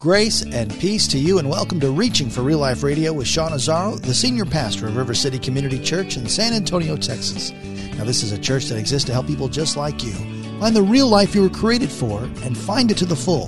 Grace 0.00 0.40
and 0.40 0.72
peace 0.80 1.06
to 1.06 1.18
you, 1.18 1.38
and 1.38 1.50
welcome 1.50 1.78
to 1.78 1.90
Reaching 1.90 2.30
for 2.30 2.40
Real 2.40 2.60
Life 2.60 2.82
Radio 2.82 3.12
with 3.12 3.26
Sean 3.26 3.50
Azzaro, 3.50 4.00
the 4.00 4.14
senior 4.14 4.46
pastor 4.46 4.86
of 4.86 4.96
River 4.96 5.12
City 5.12 5.38
Community 5.38 5.78
Church 5.78 6.16
in 6.16 6.26
San 6.26 6.54
Antonio, 6.54 6.96
Texas. 6.96 7.50
Now, 7.98 8.04
this 8.04 8.22
is 8.22 8.32
a 8.32 8.38
church 8.38 8.64
that 8.68 8.78
exists 8.78 9.06
to 9.08 9.12
help 9.12 9.26
people 9.26 9.46
just 9.46 9.76
like 9.76 10.02
you 10.02 10.12
find 10.58 10.74
the 10.74 10.82
real 10.82 11.06
life 11.06 11.34
you 11.34 11.42
were 11.42 11.50
created 11.50 11.92
for 11.92 12.22
and 12.22 12.56
find 12.56 12.90
it 12.90 12.96
to 12.96 13.04
the 13.04 13.14
full. 13.14 13.44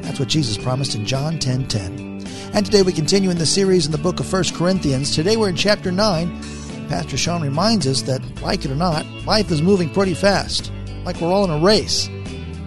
That's 0.00 0.18
what 0.18 0.28
Jesus 0.30 0.56
promised 0.56 0.94
in 0.94 1.04
John 1.04 1.38
10 1.38 1.68
10. 1.68 2.26
And 2.54 2.64
today 2.64 2.80
we 2.80 2.94
continue 2.94 3.28
in 3.28 3.36
the 3.36 3.44
series 3.44 3.84
in 3.84 3.92
the 3.92 3.98
book 3.98 4.20
of 4.20 4.32
1 4.32 4.44
Corinthians. 4.54 5.14
Today 5.14 5.36
we're 5.36 5.50
in 5.50 5.54
chapter 5.54 5.92
9. 5.92 6.88
Pastor 6.88 7.18
Sean 7.18 7.42
reminds 7.42 7.86
us 7.86 8.00
that, 8.02 8.22
like 8.40 8.64
it 8.64 8.70
or 8.70 8.74
not, 8.74 9.04
life 9.26 9.50
is 9.50 9.60
moving 9.60 9.92
pretty 9.92 10.14
fast, 10.14 10.72
like 11.04 11.20
we're 11.20 11.28
all 11.28 11.44
in 11.44 11.50
a 11.50 11.62
race. 11.62 12.08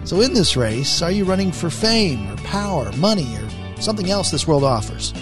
So, 0.04 0.20
in 0.20 0.34
this 0.34 0.54
race, 0.54 1.00
are 1.00 1.10
you 1.10 1.24
running 1.24 1.50
for 1.50 1.70
fame 1.70 2.30
or 2.30 2.36
power, 2.36 2.92
money, 2.92 3.38
or 3.38 3.80
something 3.80 4.10
else 4.10 4.30
this 4.30 4.46
world 4.46 4.62
offers? 4.62 5.14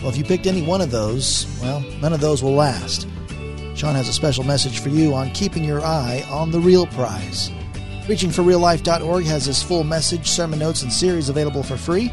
Well, 0.00 0.10
if 0.10 0.16
you 0.16 0.22
picked 0.22 0.46
any 0.46 0.62
one 0.62 0.80
of 0.80 0.92
those, 0.92 1.46
well, 1.60 1.80
none 2.00 2.12
of 2.12 2.20
those 2.20 2.40
will 2.40 2.54
last. 2.54 3.08
Sean 3.74 3.96
has 3.96 4.08
a 4.08 4.12
special 4.12 4.44
message 4.44 4.78
for 4.78 4.88
you 4.88 5.14
on 5.14 5.30
keeping 5.30 5.64
your 5.64 5.80
eye 5.80 6.24
on 6.30 6.52
the 6.52 6.60
real 6.60 6.86
prize. 6.86 7.50
ReachingForRealLife.org 8.06 9.24
has 9.24 9.46
this 9.46 9.64
full 9.64 9.82
message, 9.82 10.28
sermon 10.28 10.60
notes, 10.60 10.82
and 10.82 10.92
series 10.92 11.28
available 11.28 11.64
for 11.64 11.76
free. 11.76 12.12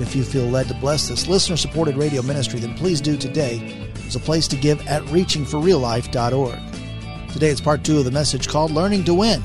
If 0.00 0.16
you 0.16 0.24
feel 0.24 0.46
led 0.46 0.66
to 0.66 0.74
bless 0.74 1.06
this 1.06 1.28
listener 1.28 1.56
supported 1.56 1.96
radio 1.96 2.22
ministry, 2.22 2.58
then 2.58 2.74
please 2.74 3.00
do 3.00 3.16
today. 3.16 3.88
There's 3.94 4.16
a 4.16 4.20
place 4.20 4.48
to 4.48 4.56
give 4.56 4.84
at 4.88 5.04
ReachingForRealLife.org. 5.04 6.58
Today 7.32 7.50
it's 7.50 7.60
part 7.60 7.84
two 7.84 7.98
of 7.98 8.04
the 8.04 8.10
message 8.10 8.48
called 8.48 8.72
Learning 8.72 9.04
to 9.04 9.14
Win. 9.14 9.40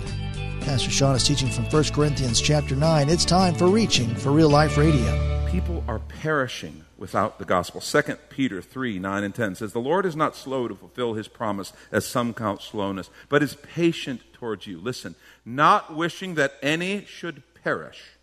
Pastor 0.68 0.92
Sean 0.92 1.16
is 1.16 1.24
teaching 1.24 1.48
from 1.48 1.64
1 1.64 1.84
Corinthians 1.94 2.42
chapter 2.42 2.76
9. 2.76 3.08
It's 3.08 3.24
time 3.24 3.56
for 3.56 3.68
Reaching 3.68 4.14
for 4.14 4.34
Real 4.34 4.50
Life 4.50 4.76
Radio. 4.76 5.48
People 5.50 5.82
are 5.88 6.00
perishing 6.00 6.84
without 6.98 7.40
the 7.40 7.46
gospel. 7.46 7.80
2 7.80 8.16
Peter 8.28 8.62
3 8.62 9.00
9 9.00 9.24
and 9.24 9.34
10 9.34 9.56
says, 9.56 9.72
The 9.72 9.80
Lord 9.80 10.06
is 10.06 10.18
not 10.18 10.36
slow 10.36 10.68
to 10.68 10.76
fulfill 10.76 11.14
his 11.14 11.30
promise, 11.30 11.72
as 11.90 12.06
some 12.06 12.34
count 12.34 12.62
slowness, 12.62 13.10
but 13.30 13.42
is 13.42 13.56
patient 13.56 14.34
towards 14.34 14.68
you. 14.68 14.78
Listen, 14.78 15.16
not 15.46 15.96
wishing 15.96 16.36
that 16.36 16.56
any 16.62 17.06
should 17.06 17.44
perish, 17.64 18.18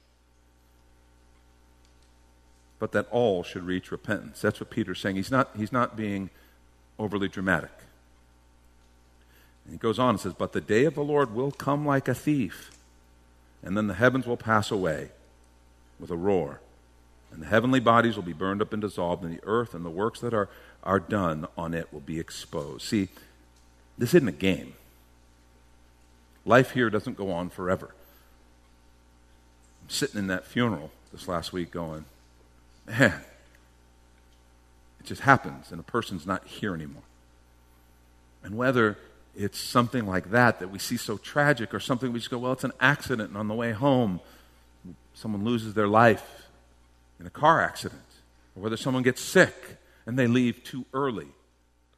but 2.79 2.93
that 2.93 3.09
all 3.11 3.43
should 3.43 3.65
reach 3.65 3.91
repentance. 3.91 4.43
That's 4.43 4.61
what 4.61 4.69
Peter's 4.69 5.01
saying. 5.01 5.17
He's 5.17 5.31
not, 5.31 5.49
he's 5.57 5.73
not 5.73 5.97
being 5.97 6.29
overly 6.99 7.29
dramatic. 7.29 7.73
And 9.65 9.73
he 9.73 9.79
goes 9.79 9.99
on 9.99 10.11
and 10.11 10.21
says, 10.21 10.35
But 10.35 10.53
the 10.53 10.61
day 10.61 10.85
of 10.85 10.95
the 10.95 11.05
Lord 11.05 11.35
will 11.35 11.51
come 11.51 11.87
like 11.87 12.09
a 12.09 12.15
thief, 12.15 12.71
and 13.63 13.77
then 13.77 13.87
the 13.87 13.95
heavens 13.95 14.27
will 14.27 14.37
pass 14.37 14.71
away 14.71 15.11
with 15.99 16.11
a 16.11 16.17
roar, 16.17 16.61
and 17.33 17.43
the 17.43 17.47
heavenly 17.47 17.81
bodies 17.81 18.17
will 18.17 18.23
be 18.23 18.33
burned 18.33 18.61
up 18.61 18.73
and 18.73 18.83
dissolved, 18.83 19.25
and 19.25 19.37
the 19.37 19.45
earth 19.45 19.75
and 19.75 19.85
the 19.85 19.91
works 19.91 20.21
that 20.21 20.35
are, 20.35 20.49
are 20.83 21.01
done 21.01 21.47
on 21.57 21.73
it 21.73 21.93
will 21.93 22.01
be 22.01 22.21
exposed. 22.21 22.83
See, 22.83 23.09
this 23.97 24.15
isn't 24.15 24.29
a 24.29 24.33
game. 24.33 24.75
Life 26.45 26.73
here 26.73 26.91
doesn't 26.91 27.17
go 27.17 27.31
on 27.31 27.49
forever. 27.49 27.95
I'm 29.83 29.91
sitting 29.91 30.19
in 30.19 30.27
that 30.27 30.45
funeral 30.45 30.91
this 31.13 31.27
last 31.27 31.53
week 31.53 31.71
going, 31.71 32.05
man, 32.87 33.23
it 35.01 35.07
just 35.07 35.23
happens, 35.23 35.71
and 35.71 35.81
a 35.81 35.85
person's 35.85 36.27
not 36.27 36.47
here 36.47 36.75
anymore. 36.75 37.03
And 38.43 38.57
whether 38.57 38.99
it's 39.37 39.59
something 39.59 40.07
like 40.07 40.31
that 40.31 40.61
that 40.61 40.69
we 40.69 40.79
see 40.79 40.97
so 40.97 41.17
tragic, 41.17 41.75
or 41.75 41.81
something 41.81 42.13
we 42.13 42.19
just 42.19 42.31
go, 42.31 42.39
well, 42.39 42.53
it's 42.53 42.65
an 42.65 42.73
accident, 42.81 43.31
and 43.31 43.39
on 43.39 43.49
the 43.49 43.55
way 43.55 43.73
home, 43.73 44.21
someone 45.15 45.45
loses 45.45 45.75
their 45.75 45.89
life 45.89 46.49
in 47.21 47.27
a 47.27 47.31
car 47.31 47.61
accident, 47.61 48.03
or 48.57 48.63
whether 48.63 48.77
someone 48.77 49.03
gets 49.03 49.21
sick 49.21 49.55
and 50.07 50.19
they 50.19 50.27
leave 50.27 50.63
too 50.65 50.85
early. 50.93 51.29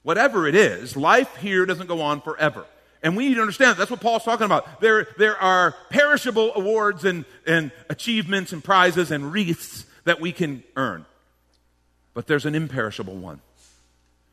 Whatever 0.02 0.46
it 0.46 0.54
is, 0.54 0.96
life 0.96 1.36
here 1.36 1.66
doesn't 1.66 1.88
go 1.88 2.00
on 2.00 2.20
forever. 2.20 2.64
And 3.02 3.16
we 3.16 3.28
need 3.28 3.34
to 3.34 3.40
understand 3.40 3.72
that. 3.72 3.78
that's 3.78 3.90
what 3.90 4.00
Paul's 4.00 4.24
talking 4.24 4.46
about. 4.46 4.80
There, 4.80 5.08
there 5.18 5.36
are 5.36 5.74
perishable 5.90 6.52
awards 6.54 7.04
and, 7.04 7.24
and 7.46 7.72
achievements 7.90 8.52
and 8.52 8.62
prizes 8.62 9.10
and 9.10 9.32
wreaths 9.32 9.84
that 10.04 10.20
we 10.20 10.32
can 10.32 10.62
earn. 10.76 11.06
But 12.14 12.26
there's 12.26 12.46
an 12.46 12.54
imperishable 12.54 13.16
one. 13.16 13.40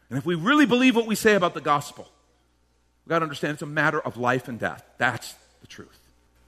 And 0.10 0.18
if 0.18 0.26
we 0.26 0.36
really 0.36 0.66
believe 0.66 0.96
what 0.96 1.08
we 1.08 1.16
say 1.16 1.34
about 1.34 1.56
the 1.56 1.62
gospel, 1.62 2.08
We've 3.06 3.10
got 3.10 3.20
to 3.20 3.24
understand 3.24 3.54
it's 3.54 3.62
a 3.62 3.68
matter 3.68 4.00
of 4.00 4.18
life 4.18 4.48
and 4.48 4.60
death. 4.60 4.84
That's 4.98 5.36
the 5.62 5.68
truth. 5.68 6.00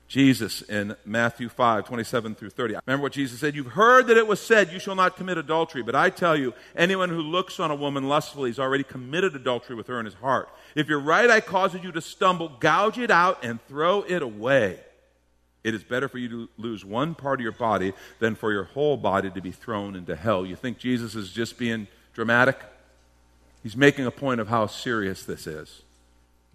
Jesus 0.08 0.62
in 0.62 0.96
Matthew 1.04 1.50
5, 1.50 1.88
27 1.88 2.36
through 2.36 2.52
30. 2.52 2.76
Remember 2.86 3.04
what 3.04 3.12
Jesus 3.12 3.40
said? 3.40 3.56
You've 3.56 3.68
heard 3.68 4.08
that 4.08 4.18
it 4.18 4.28
was 4.28 4.40
said, 4.40 4.72
You 4.72 4.80
shall 4.80 4.96
not 4.96 5.18
commit 5.18 5.38
adultery. 5.38 5.82
But 5.82 5.96
I 5.96 6.10
tell 6.12 6.38
you, 6.38 6.54
anyone 6.76 7.10
who 7.10 7.22
looks 7.22 7.60
on 7.60 7.72
a 7.72 7.76
woman 7.76 8.08
lustfully 8.08 8.52
has 8.52 8.60
already 8.60 8.84
committed 8.84 9.36
adultery 9.36 9.76
with 9.76 9.88
her 9.88 10.00
in 10.00 10.06
his 10.06 10.14
heart. 10.16 10.48
If 10.76 10.88
your 10.88 11.00
right 11.00 11.30
eye 11.30 11.42
causes 11.42 11.84
you 11.84 11.92
to 11.92 12.02
stumble, 12.02 12.50
gouge 12.60 13.00
it 13.00 13.10
out 13.10 13.44
and 13.44 13.60
throw 13.68 14.04
it 14.04 14.22
away. 14.22 14.80
It 15.64 15.74
is 15.74 15.84
better 15.84 16.08
for 16.08 16.20
you 16.20 16.30
to 16.30 16.50
lose 16.58 16.86
one 16.86 17.16
part 17.16 17.40
of 17.40 17.44
your 17.44 17.52
body 17.52 17.94
than 18.20 18.36
for 18.36 18.52
your 18.52 18.66
whole 18.66 18.98
body 18.98 19.32
to 19.32 19.42
be 19.42 19.52
thrown 19.52 19.96
into 19.96 20.16
hell. 20.16 20.46
You 20.46 20.56
think 20.56 20.78
Jesus 20.78 21.16
is 21.16 21.32
just 21.32 21.58
being 21.58 21.88
dramatic? 22.14 22.60
He's 23.64 23.76
making 23.76 24.06
a 24.06 24.12
point 24.12 24.40
of 24.40 24.48
how 24.48 24.68
serious 24.68 25.24
this 25.26 25.48
is. 25.48 25.82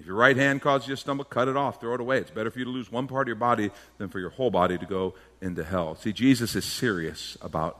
If 0.00 0.06
your 0.06 0.16
right 0.16 0.36
hand 0.36 0.62
causes 0.62 0.88
you 0.88 0.94
to 0.94 1.00
stumble, 1.00 1.26
cut 1.26 1.46
it 1.46 1.58
off, 1.58 1.78
throw 1.78 1.92
it 1.92 2.00
away. 2.00 2.16
It's 2.18 2.30
better 2.30 2.50
for 2.50 2.58
you 2.58 2.64
to 2.64 2.70
lose 2.70 2.90
one 2.90 3.06
part 3.06 3.26
of 3.26 3.28
your 3.28 3.36
body 3.36 3.70
than 3.98 4.08
for 4.08 4.18
your 4.18 4.30
whole 4.30 4.50
body 4.50 4.78
to 4.78 4.86
go 4.86 5.14
into 5.42 5.62
hell. 5.62 5.94
See, 5.94 6.12
Jesus 6.12 6.56
is 6.56 6.64
serious 6.64 7.36
about 7.42 7.78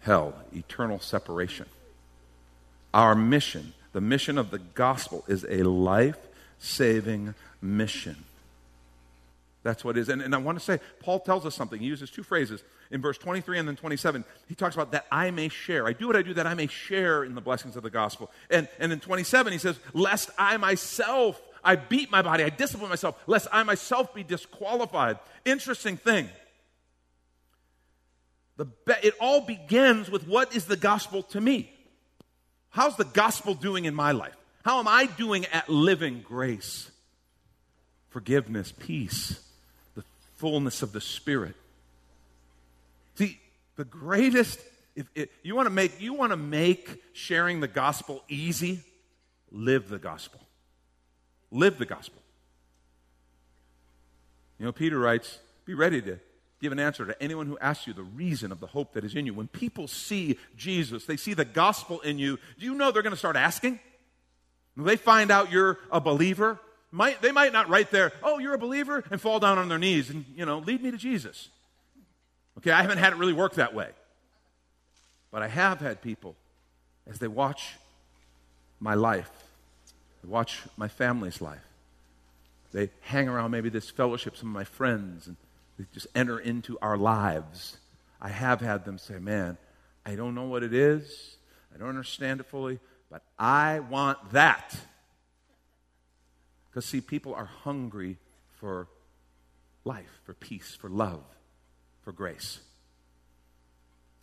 hell, 0.00 0.34
eternal 0.54 1.00
separation. 1.00 1.66
Our 2.92 3.16
mission, 3.16 3.74
the 3.92 4.00
mission 4.00 4.38
of 4.38 4.52
the 4.52 4.60
gospel, 4.60 5.24
is 5.26 5.44
a 5.48 5.64
life 5.64 6.18
saving 6.60 7.34
mission. 7.60 8.24
That's 9.64 9.82
what 9.82 9.96
it 9.96 10.02
is. 10.02 10.08
And, 10.10 10.20
and 10.20 10.34
I 10.34 10.38
want 10.38 10.58
to 10.58 10.64
say, 10.64 10.78
Paul 11.00 11.18
tells 11.18 11.46
us 11.46 11.54
something. 11.54 11.80
He 11.80 11.86
uses 11.86 12.10
two 12.10 12.22
phrases 12.22 12.62
in 12.90 13.00
verse 13.00 13.16
23 13.16 13.58
and 13.58 13.66
then 13.66 13.76
27. 13.76 14.22
He 14.46 14.54
talks 14.54 14.74
about 14.74 14.92
that 14.92 15.06
I 15.10 15.30
may 15.30 15.48
share. 15.48 15.86
I 15.86 15.94
do 15.94 16.06
what 16.06 16.16
I 16.16 16.22
do 16.22 16.34
that 16.34 16.46
I 16.46 16.52
may 16.52 16.66
share 16.66 17.24
in 17.24 17.34
the 17.34 17.40
blessings 17.40 17.74
of 17.74 17.82
the 17.82 17.90
gospel. 17.90 18.30
And, 18.50 18.68
and 18.78 18.92
in 18.92 19.00
27, 19.00 19.52
he 19.54 19.58
says, 19.58 19.80
lest 19.94 20.30
I 20.38 20.58
myself, 20.58 21.40
I 21.64 21.76
beat 21.76 22.10
my 22.10 22.20
body, 22.20 22.44
I 22.44 22.50
discipline 22.50 22.90
myself, 22.90 23.18
lest 23.26 23.48
I 23.50 23.62
myself 23.62 24.14
be 24.14 24.22
disqualified. 24.22 25.18
Interesting 25.46 25.96
thing. 25.96 26.28
The, 28.58 28.66
it 29.02 29.14
all 29.18 29.40
begins 29.40 30.10
with 30.10 30.28
what 30.28 30.54
is 30.54 30.66
the 30.66 30.76
gospel 30.76 31.22
to 31.24 31.40
me? 31.40 31.72
How's 32.68 32.96
the 32.96 33.04
gospel 33.04 33.54
doing 33.54 33.86
in 33.86 33.94
my 33.94 34.12
life? 34.12 34.36
How 34.62 34.78
am 34.78 34.88
I 34.88 35.06
doing 35.06 35.46
at 35.46 35.70
living 35.70 36.22
grace? 36.22 36.90
Forgiveness, 38.10 38.72
peace, 38.78 39.40
fullness 40.44 40.82
of 40.82 40.92
the 40.92 41.00
Spirit. 41.00 41.54
See, 43.14 43.40
the 43.76 43.84
greatest, 43.86 44.60
if, 44.94 45.06
if 45.14 45.30
you 45.42 45.56
want 45.56 45.64
to 45.64 45.70
make 45.70 46.02
you 46.02 46.12
want 46.12 46.32
to 46.32 46.36
make 46.36 47.02
sharing 47.14 47.60
the 47.60 47.66
gospel 47.66 48.22
easy, 48.28 48.80
live 49.50 49.88
the 49.88 49.98
gospel. 49.98 50.42
Live 51.50 51.78
the 51.78 51.86
gospel. 51.86 52.20
You 54.58 54.66
know, 54.66 54.72
Peter 54.72 54.98
writes, 54.98 55.38
be 55.64 55.72
ready 55.72 56.02
to 56.02 56.20
give 56.60 56.72
an 56.72 56.78
answer 56.78 57.06
to 57.06 57.22
anyone 57.22 57.46
who 57.46 57.56
asks 57.56 57.86
you 57.86 57.94
the 57.94 58.02
reason 58.02 58.52
of 58.52 58.60
the 58.60 58.66
hope 58.66 58.92
that 58.92 59.02
is 59.02 59.14
in 59.14 59.24
you. 59.24 59.32
When 59.32 59.48
people 59.48 59.88
see 59.88 60.38
Jesus, 60.58 61.06
they 61.06 61.16
see 61.16 61.32
the 61.32 61.46
gospel 61.46 62.00
in 62.00 62.18
you, 62.18 62.38
do 62.58 62.66
you 62.66 62.74
know 62.74 62.90
they're 62.90 63.02
going 63.02 63.14
to 63.14 63.18
start 63.18 63.36
asking? 63.36 63.80
When 64.74 64.84
they 64.84 64.96
find 64.96 65.30
out 65.30 65.50
you're 65.50 65.78
a 65.90 66.02
believer, 66.02 66.60
might, 66.94 67.20
they 67.20 67.32
might 67.32 67.52
not 67.52 67.68
write 67.68 67.90
there, 67.90 68.12
oh, 68.22 68.38
you're 68.38 68.54
a 68.54 68.58
believer, 68.58 69.02
and 69.10 69.20
fall 69.20 69.40
down 69.40 69.58
on 69.58 69.68
their 69.68 69.78
knees 69.78 70.10
and, 70.10 70.24
you 70.36 70.46
know, 70.46 70.58
lead 70.58 70.80
me 70.80 70.92
to 70.92 70.96
Jesus. 70.96 71.48
Okay, 72.58 72.70
I 72.70 72.82
haven't 72.82 72.98
had 72.98 73.12
it 73.12 73.16
really 73.16 73.32
work 73.32 73.54
that 73.54 73.74
way. 73.74 73.90
But 75.32 75.42
I 75.42 75.48
have 75.48 75.80
had 75.80 76.00
people, 76.00 76.36
as 77.08 77.18
they 77.18 77.26
watch 77.26 77.74
my 78.78 78.94
life, 78.94 79.30
they 80.22 80.28
watch 80.28 80.62
my 80.76 80.86
family's 80.86 81.40
life, 81.40 81.66
they 82.72 82.90
hang 83.00 83.28
around 83.28 83.50
maybe 83.50 83.68
this 83.68 83.90
fellowship, 83.90 84.36
some 84.36 84.48
of 84.48 84.54
my 84.54 84.64
friends, 84.64 85.26
and 85.26 85.36
they 85.76 85.86
just 85.92 86.06
enter 86.14 86.38
into 86.38 86.78
our 86.80 86.96
lives. 86.96 87.76
I 88.20 88.28
have 88.28 88.60
had 88.60 88.84
them 88.84 88.98
say, 88.98 89.18
Man, 89.18 89.58
I 90.06 90.14
don't 90.14 90.34
know 90.34 90.44
what 90.44 90.62
it 90.62 90.72
is, 90.72 91.36
I 91.74 91.78
don't 91.78 91.88
understand 91.88 92.38
it 92.38 92.46
fully, 92.46 92.78
but 93.10 93.22
I 93.36 93.80
want 93.80 94.30
that. 94.30 94.76
Because, 96.74 96.86
see, 96.86 97.00
people 97.00 97.32
are 97.36 97.44
hungry 97.44 98.16
for 98.58 98.88
life, 99.84 100.10
for 100.24 100.34
peace, 100.34 100.74
for 100.74 100.90
love, 100.90 101.22
for 102.02 102.10
grace. 102.10 102.58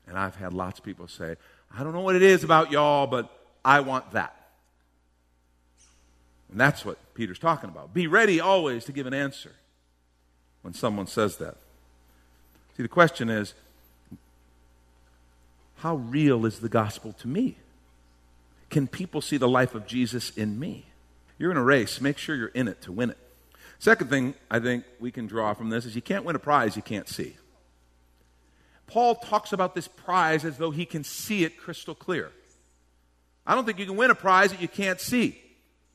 And 0.06 0.18
I've 0.18 0.36
had 0.36 0.52
lots 0.52 0.80
of 0.80 0.84
people 0.84 1.08
say, 1.08 1.38
I 1.74 1.82
don't 1.82 1.94
know 1.94 2.02
what 2.02 2.18
it 2.18 2.22
is 2.22 2.44
about 2.44 2.70
y'all, 2.70 3.08
but 3.08 3.32
I 3.64 3.80
want 3.80 4.12
that. 4.12 4.36
And 6.50 6.60
that's 6.60 6.84
what 6.84 6.98
Peter's 7.14 7.40
talking 7.40 7.70
about. 7.70 7.94
Be 7.94 8.08
ready 8.08 8.42
always 8.42 8.84
to 8.84 8.92
give 8.92 9.08
an 9.08 9.14
answer 9.14 9.54
when 10.62 10.74
someone 10.74 11.08
says 11.08 11.38
that. 11.38 11.56
See, 12.76 12.84
the 12.84 12.90
question 12.90 13.30
is 13.30 13.54
how 15.78 15.96
real 15.96 16.46
is 16.46 16.60
the 16.60 16.68
gospel 16.68 17.14
to 17.14 17.30
me? 17.30 17.56
Can 18.70 18.88
people 18.88 19.22
see 19.22 19.38
the 19.38 19.48
life 19.48 19.74
of 19.74 19.88
Jesus 19.88 20.32
in 20.32 20.60
me? 20.60 20.91
You're 21.42 21.50
in 21.50 21.58
a 21.58 21.64
race, 21.64 22.00
make 22.00 22.20
sure 22.20 22.36
you're 22.36 22.50
in 22.50 22.68
it 22.68 22.84
to 22.84 22.92
win 22.92 23.10
it. 23.10 23.18
Second 23.80 24.12
thing 24.12 24.36
I 24.52 24.60
think 24.60 24.84
we 25.00 25.10
can 25.10 25.26
draw 25.26 25.56
from 25.56 25.72
this 25.72 25.86
is 25.86 25.96
you 25.96 26.02
can't 26.04 26.24
win 26.24 26.36
a 26.36 26.40
prize 26.40 26.76
you 26.76 26.84
can't 26.84 27.10
see. 27.10 27.36
Paul 28.86 29.16
talks 29.16 29.52
about 29.52 29.74
this 29.74 29.88
prize 29.88 30.46
as 30.46 30.58
though 30.60 30.70
he 30.70 30.86
can 30.86 31.04
see 31.04 31.44
it 31.44 31.58
crystal 31.58 31.96
clear. 31.96 32.30
I 33.44 33.56
don't 33.56 33.66
think 33.66 33.80
you 33.80 33.88
can 33.88 33.98
win 33.98 34.12
a 34.12 34.16
prize 34.16 34.52
that 34.52 34.62
you 34.62 34.68
can't 34.68 35.00
see. 35.00 35.42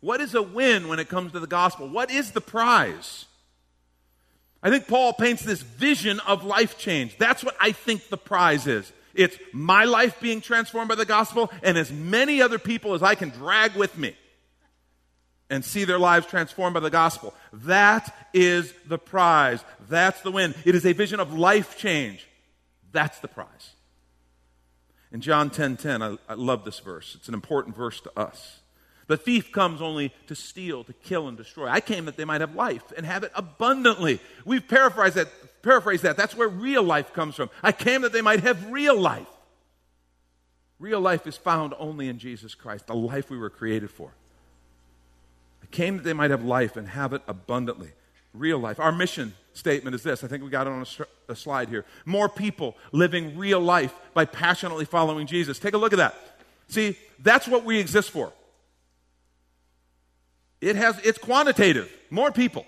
What 0.00 0.20
is 0.20 0.34
a 0.34 0.42
win 0.42 0.88
when 0.88 0.98
it 0.98 1.08
comes 1.08 1.30
to 1.30 1.38
the 1.38 1.46
gospel? 1.46 1.88
What 1.88 2.10
is 2.10 2.32
the 2.32 2.40
prize? 2.40 3.26
I 4.64 4.70
think 4.70 4.88
Paul 4.88 5.12
paints 5.12 5.44
this 5.44 5.62
vision 5.62 6.18
of 6.26 6.44
life 6.44 6.76
change. 6.76 7.16
That's 7.18 7.44
what 7.44 7.54
I 7.60 7.70
think 7.70 8.08
the 8.08 8.16
prize 8.16 8.66
is. 8.66 8.92
It's 9.14 9.38
my 9.52 9.84
life 9.84 10.18
being 10.20 10.40
transformed 10.40 10.88
by 10.88 10.96
the 10.96 11.04
gospel 11.04 11.52
and 11.62 11.78
as 11.78 11.92
many 11.92 12.42
other 12.42 12.58
people 12.58 12.94
as 12.94 13.02
I 13.04 13.14
can 13.14 13.28
drag 13.28 13.76
with 13.76 13.96
me 13.96 14.16
and 15.48 15.64
see 15.64 15.84
their 15.84 15.98
lives 15.98 16.26
transformed 16.26 16.74
by 16.74 16.80
the 16.80 16.90
gospel. 16.90 17.34
That 17.52 18.14
is 18.32 18.72
the 18.86 18.98
prize. 18.98 19.64
That's 19.88 20.20
the 20.22 20.30
win. 20.30 20.54
It 20.64 20.74
is 20.74 20.84
a 20.84 20.92
vision 20.92 21.20
of 21.20 21.32
life 21.32 21.78
change. 21.78 22.26
That's 22.92 23.18
the 23.20 23.28
prize. 23.28 23.72
In 25.12 25.20
John 25.20 25.50
10:10, 25.50 25.54
10, 25.54 25.76
10, 25.76 26.02
I, 26.02 26.18
I 26.28 26.34
love 26.34 26.64
this 26.64 26.80
verse. 26.80 27.14
It's 27.14 27.28
an 27.28 27.34
important 27.34 27.76
verse 27.76 28.00
to 28.00 28.18
us. 28.18 28.60
The 29.06 29.16
thief 29.16 29.52
comes 29.52 29.80
only 29.80 30.12
to 30.26 30.34
steal, 30.34 30.82
to 30.84 30.92
kill, 30.92 31.28
and 31.28 31.36
destroy. 31.36 31.68
I 31.68 31.80
came 31.80 32.06
that 32.06 32.16
they 32.16 32.24
might 32.24 32.40
have 32.40 32.56
life 32.56 32.92
and 32.96 33.06
have 33.06 33.22
it 33.22 33.30
abundantly. 33.36 34.18
We've 34.44 34.66
paraphrased 34.66 35.14
that. 35.14 35.28
Paraphrased 35.62 36.02
that. 36.02 36.16
That's 36.16 36.36
where 36.36 36.48
real 36.48 36.82
life 36.82 37.12
comes 37.12 37.36
from. 37.36 37.50
I 37.62 37.72
came 37.72 38.02
that 38.02 38.12
they 38.12 38.22
might 38.22 38.40
have 38.40 38.70
real 38.70 38.98
life. 38.98 39.28
Real 40.78 41.00
life 41.00 41.26
is 41.26 41.36
found 41.36 41.72
only 41.78 42.08
in 42.08 42.18
Jesus 42.18 42.54
Christ, 42.54 42.86
the 42.86 42.94
life 42.94 43.30
we 43.30 43.38
were 43.38 43.50
created 43.50 43.90
for. 43.90 44.12
I 45.66 45.74
came 45.74 45.96
that 45.96 46.04
they 46.04 46.12
might 46.12 46.30
have 46.30 46.44
life 46.44 46.76
and 46.76 46.88
have 46.88 47.12
it 47.12 47.22
abundantly. 47.26 47.90
Real 48.32 48.58
life. 48.58 48.78
Our 48.78 48.92
mission 48.92 49.34
statement 49.52 49.96
is 49.96 50.02
this. 50.02 50.22
I 50.22 50.28
think 50.28 50.44
we 50.44 50.50
got 50.50 50.68
it 50.68 50.70
on 50.70 50.86
a, 51.28 51.32
a 51.32 51.36
slide 51.36 51.68
here. 51.68 51.84
More 52.04 52.28
people 52.28 52.76
living 52.92 53.36
real 53.36 53.60
life 53.60 53.92
by 54.14 54.26
passionately 54.26 54.84
following 54.84 55.26
Jesus. 55.26 55.58
Take 55.58 55.74
a 55.74 55.78
look 55.78 55.92
at 55.92 55.96
that. 55.96 56.14
See, 56.68 56.96
that's 57.18 57.48
what 57.48 57.64
we 57.64 57.80
exist 57.80 58.10
for. 58.10 58.32
It 60.60 60.76
has, 60.76 60.98
it's 61.04 61.18
quantitative. 61.18 61.90
More 62.10 62.30
people. 62.30 62.64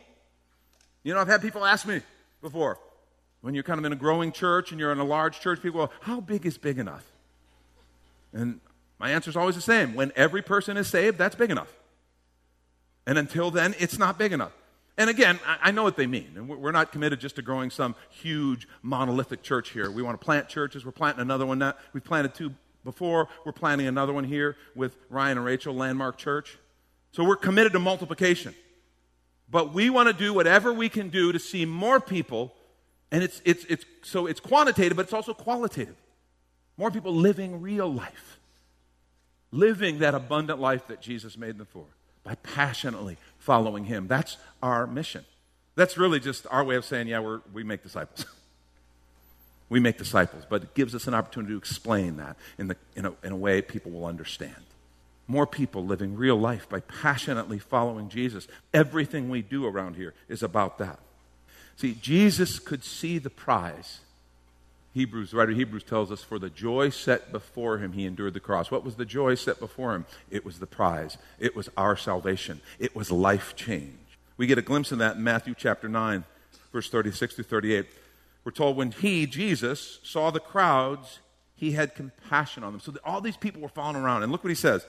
You 1.04 1.14
know, 1.14 1.20
I've 1.20 1.28
had 1.28 1.40
people 1.40 1.64
ask 1.64 1.86
me 1.86 2.00
before, 2.42 2.78
when 3.42 3.54
you're 3.54 3.62
kind 3.62 3.78
of 3.78 3.84
in 3.84 3.92
a 3.92 3.96
growing 3.96 4.32
church 4.32 4.72
and 4.72 4.80
you're 4.80 4.92
in 4.92 4.98
a 4.98 5.04
large 5.04 5.38
church, 5.40 5.62
people 5.62 5.86
go, 5.86 5.92
How 6.00 6.20
big 6.20 6.44
is 6.46 6.58
big 6.58 6.78
enough? 6.78 7.04
And 8.32 8.60
my 8.98 9.10
answer 9.10 9.30
is 9.30 9.36
always 9.36 9.54
the 9.54 9.60
same. 9.60 9.94
When 9.94 10.12
every 10.16 10.42
person 10.42 10.76
is 10.76 10.88
saved, 10.88 11.18
that's 11.18 11.36
big 11.36 11.50
enough. 11.50 11.72
And 13.08 13.16
until 13.16 13.50
then, 13.50 13.74
it's 13.78 13.98
not 13.98 14.18
big 14.18 14.34
enough. 14.34 14.52
And 14.98 15.08
again, 15.08 15.40
I, 15.46 15.70
know 15.70 15.82
what 15.82 15.96
they 15.96 16.06
mean. 16.06 16.32
And 16.36 16.46
we're 16.46 16.72
not 16.72 16.92
committed 16.92 17.20
just 17.20 17.36
to 17.36 17.42
growing 17.42 17.70
some 17.70 17.94
huge 18.10 18.68
monolithic 18.82 19.42
church 19.42 19.70
here. 19.70 19.90
We 19.90 20.02
want 20.02 20.20
to 20.20 20.22
plant 20.22 20.50
churches. 20.50 20.84
We're 20.84 20.92
planting 20.92 21.22
another 21.22 21.46
one 21.46 21.58
now. 21.58 21.72
We've 21.94 22.04
planted 22.04 22.34
two 22.34 22.52
before. 22.84 23.28
We're 23.46 23.52
planting 23.52 23.86
another 23.86 24.12
one 24.12 24.24
here 24.24 24.58
with 24.74 24.94
Ryan 25.08 25.38
and 25.38 25.46
Rachel, 25.46 25.74
Landmark 25.74 26.18
Church. 26.18 26.58
So 27.12 27.24
we're 27.24 27.36
committed 27.36 27.72
to 27.72 27.78
multiplication. 27.78 28.54
But 29.50 29.72
we 29.72 29.88
want 29.88 30.08
to 30.08 30.12
do 30.12 30.34
whatever 30.34 30.70
we 30.70 30.90
can 30.90 31.08
do 31.08 31.32
to 31.32 31.38
see 31.38 31.64
more 31.64 32.00
people. 32.00 32.52
And 33.10 33.22
it's, 33.22 33.40
it's, 33.46 33.64
it's, 33.70 33.86
so 34.02 34.26
it's 34.26 34.40
quantitative, 34.40 34.96
but 34.96 35.06
it's 35.06 35.14
also 35.14 35.32
qualitative. 35.32 35.96
More 36.76 36.90
people 36.90 37.14
living 37.14 37.62
real 37.62 37.90
life, 37.90 38.38
living 39.50 40.00
that 40.00 40.14
abundant 40.14 40.60
life 40.60 40.88
that 40.88 41.00
Jesus 41.00 41.38
made 41.38 41.56
them 41.56 41.68
for 41.72 41.86
by 42.28 42.34
passionately 42.36 43.16
following 43.38 43.84
Him. 43.84 44.06
That's 44.06 44.36
our 44.62 44.86
mission. 44.86 45.24
That's 45.76 45.96
really 45.96 46.20
just 46.20 46.46
our 46.50 46.62
way 46.62 46.76
of 46.76 46.84
saying, 46.84 47.08
yeah, 47.08 47.20
we're, 47.20 47.40
we 47.54 47.64
make 47.64 47.82
disciples. 47.82 48.26
we 49.70 49.80
make 49.80 49.96
disciples, 49.96 50.44
but 50.46 50.62
it 50.62 50.74
gives 50.74 50.94
us 50.94 51.06
an 51.06 51.14
opportunity 51.14 51.54
to 51.54 51.58
explain 51.58 52.18
that 52.18 52.36
in, 52.58 52.68
the, 52.68 52.76
in, 52.94 53.06
a, 53.06 53.14
in 53.24 53.32
a 53.32 53.36
way 53.36 53.62
people 53.62 53.92
will 53.92 54.04
understand 54.04 54.54
more 55.30 55.46
people 55.46 55.84
living 55.84 56.16
real 56.16 56.36
life 56.36 56.68
by 56.68 56.80
passionately 56.80 57.58
following 57.58 58.08
Jesus. 58.08 58.48
Everything 58.72 59.28
we 59.28 59.42
do 59.42 59.66
around 59.66 59.96
here 59.96 60.14
is 60.28 60.42
about 60.42 60.78
that. 60.78 60.98
See, 61.76 61.94
Jesus 61.94 62.58
could 62.58 62.82
see 62.82 63.18
the 63.18 63.30
prize. 63.30 64.00
Hebrews, 64.98 65.30
the 65.30 65.36
writer 65.36 65.52
Hebrews 65.52 65.84
tells 65.84 66.10
us, 66.10 66.24
for 66.24 66.40
the 66.40 66.50
joy 66.50 66.90
set 66.90 67.30
before 67.30 67.78
him, 67.78 67.92
he 67.92 68.04
endured 68.04 68.34
the 68.34 68.40
cross. 68.40 68.68
What 68.70 68.84
was 68.84 68.96
the 68.96 69.04
joy 69.04 69.36
set 69.36 69.60
before 69.60 69.94
him? 69.94 70.06
It 70.28 70.44
was 70.44 70.58
the 70.58 70.66
prize. 70.66 71.16
It 71.38 71.54
was 71.54 71.68
our 71.76 71.96
salvation. 71.96 72.60
It 72.80 72.96
was 72.96 73.12
life 73.12 73.54
change. 73.54 73.94
We 74.36 74.48
get 74.48 74.58
a 74.58 74.62
glimpse 74.62 74.90
of 74.90 74.98
that 74.98 75.14
in 75.14 75.22
Matthew 75.22 75.54
chapter 75.56 75.88
9, 75.88 76.24
verse 76.72 76.90
36 76.90 77.36
through 77.36 77.44
38. 77.44 77.86
We're 78.42 78.50
told 78.50 78.76
when 78.76 78.90
he, 78.90 79.26
Jesus, 79.26 80.00
saw 80.02 80.32
the 80.32 80.40
crowds, 80.40 81.20
he 81.54 81.72
had 81.72 81.94
compassion 81.94 82.64
on 82.64 82.72
them. 82.72 82.80
So 82.80 82.94
all 83.04 83.20
these 83.20 83.36
people 83.36 83.62
were 83.62 83.68
following 83.68 84.02
around. 84.02 84.24
And 84.24 84.32
look 84.32 84.42
what 84.42 84.50
he 84.50 84.56
says 84.56 84.84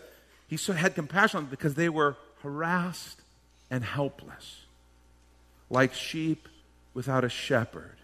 he 0.48 0.58
had 0.74 0.96
compassion 0.96 1.38
on 1.38 1.44
them 1.44 1.52
because 1.52 1.76
they 1.76 1.90
were 1.90 2.18
harassed 2.42 3.22
and 3.70 3.84
helpless, 3.84 4.66
like 5.70 5.94
sheep 5.94 6.50
without 6.96 7.24
a 7.24 7.30
shepherd. 7.30 7.99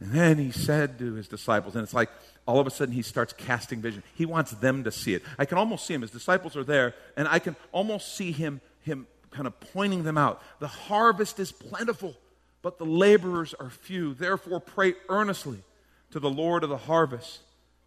And 0.00 0.12
then 0.12 0.38
he 0.38 0.50
said 0.50 0.98
to 0.98 1.14
his 1.14 1.26
disciples, 1.26 1.74
and 1.74 1.82
it's 1.82 1.94
like 1.94 2.10
all 2.46 2.60
of 2.60 2.66
a 2.66 2.70
sudden 2.70 2.94
he 2.94 3.02
starts 3.02 3.32
casting 3.32 3.80
vision. 3.80 4.02
He 4.14 4.26
wants 4.26 4.52
them 4.52 4.84
to 4.84 4.92
see 4.92 5.14
it. 5.14 5.22
I 5.38 5.46
can 5.46 5.58
almost 5.58 5.86
see 5.86 5.94
him. 5.94 6.02
His 6.02 6.10
disciples 6.10 6.56
are 6.56 6.64
there, 6.64 6.94
and 7.16 7.26
I 7.26 7.38
can 7.38 7.56
almost 7.72 8.14
see 8.14 8.32
him, 8.32 8.60
him 8.82 9.06
kind 9.30 9.46
of 9.46 9.58
pointing 9.58 10.04
them 10.04 10.18
out. 10.18 10.42
The 10.60 10.68
harvest 10.68 11.40
is 11.40 11.50
plentiful, 11.50 12.14
but 12.62 12.78
the 12.78 12.84
laborers 12.84 13.54
are 13.54 13.70
few. 13.70 14.12
Therefore, 14.14 14.60
pray 14.60 14.94
earnestly 15.08 15.62
to 16.10 16.20
the 16.20 16.30
Lord 16.30 16.62
of 16.62 16.70
the 16.70 16.76
harvest 16.76 17.40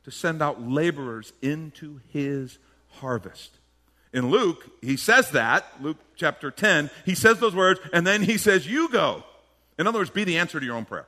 to 0.04 0.12
send 0.12 0.42
out 0.42 0.62
laborers 0.62 1.32
into 1.42 2.02
his 2.10 2.58
harvest. 2.94 3.52
In 4.12 4.32
Luke, 4.32 4.68
he 4.82 4.98
says 4.98 5.32
that, 5.32 5.66
Luke 5.80 5.98
chapter 6.16 6.50
10, 6.50 6.90
he 7.06 7.14
says 7.14 7.40
those 7.40 7.56
words, 7.56 7.80
and 7.94 8.08
then 8.08 8.24
he 8.24 8.38
says, 8.38 8.68
You 8.68 8.90
go. 8.90 9.24
In 9.78 9.86
other 9.86 10.00
words, 10.00 10.10
be 10.10 10.24
the 10.24 10.40
answer 10.40 10.60
to 10.60 10.66
your 10.66 10.76
own 10.76 10.86
prayer. 10.86 11.08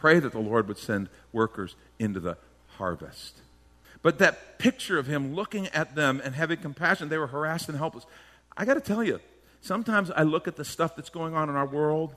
Pray 0.00 0.18
that 0.18 0.32
the 0.32 0.38
Lord 0.38 0.66
would 0.66 0.78
send 0.78 1.10
workers 1.30 1.76
into 1.98 2.20
the 2.20 2.38
harvest. 2.78 3.42
But 4.00 4.18
that 4.18 4.58
picture 4.58 4.98
of 4.98 5.06
him 5.06 5.34
looking 5.34 5.66
at 5.68 5.94
them 5.94 6.22
and 6.24 6.34
having 6.34 6.58
compassion, 6.58 7.10
they 7.10 7.18
were 7.18 7.26
harassed 7.26 7.68
and 7.68 7.76
helpless. 7.76 8.06
I 8.56 8.64
got 8.64 8.74
to 8.74 8.80
tell 8.80 9.04
you, 9.04 9.20
sometimes 9.60 10.10
I 10.10 10.22
look 10.22 10.48
at 10.48 10.56
the 10.56 10.64
stuff 10.64 10.96
that's 10.96 11.10
going 11.10 11.34
on 11.34 11.50
in 11.50 11.54
our 11.54 11.66
world, 11.66 12.16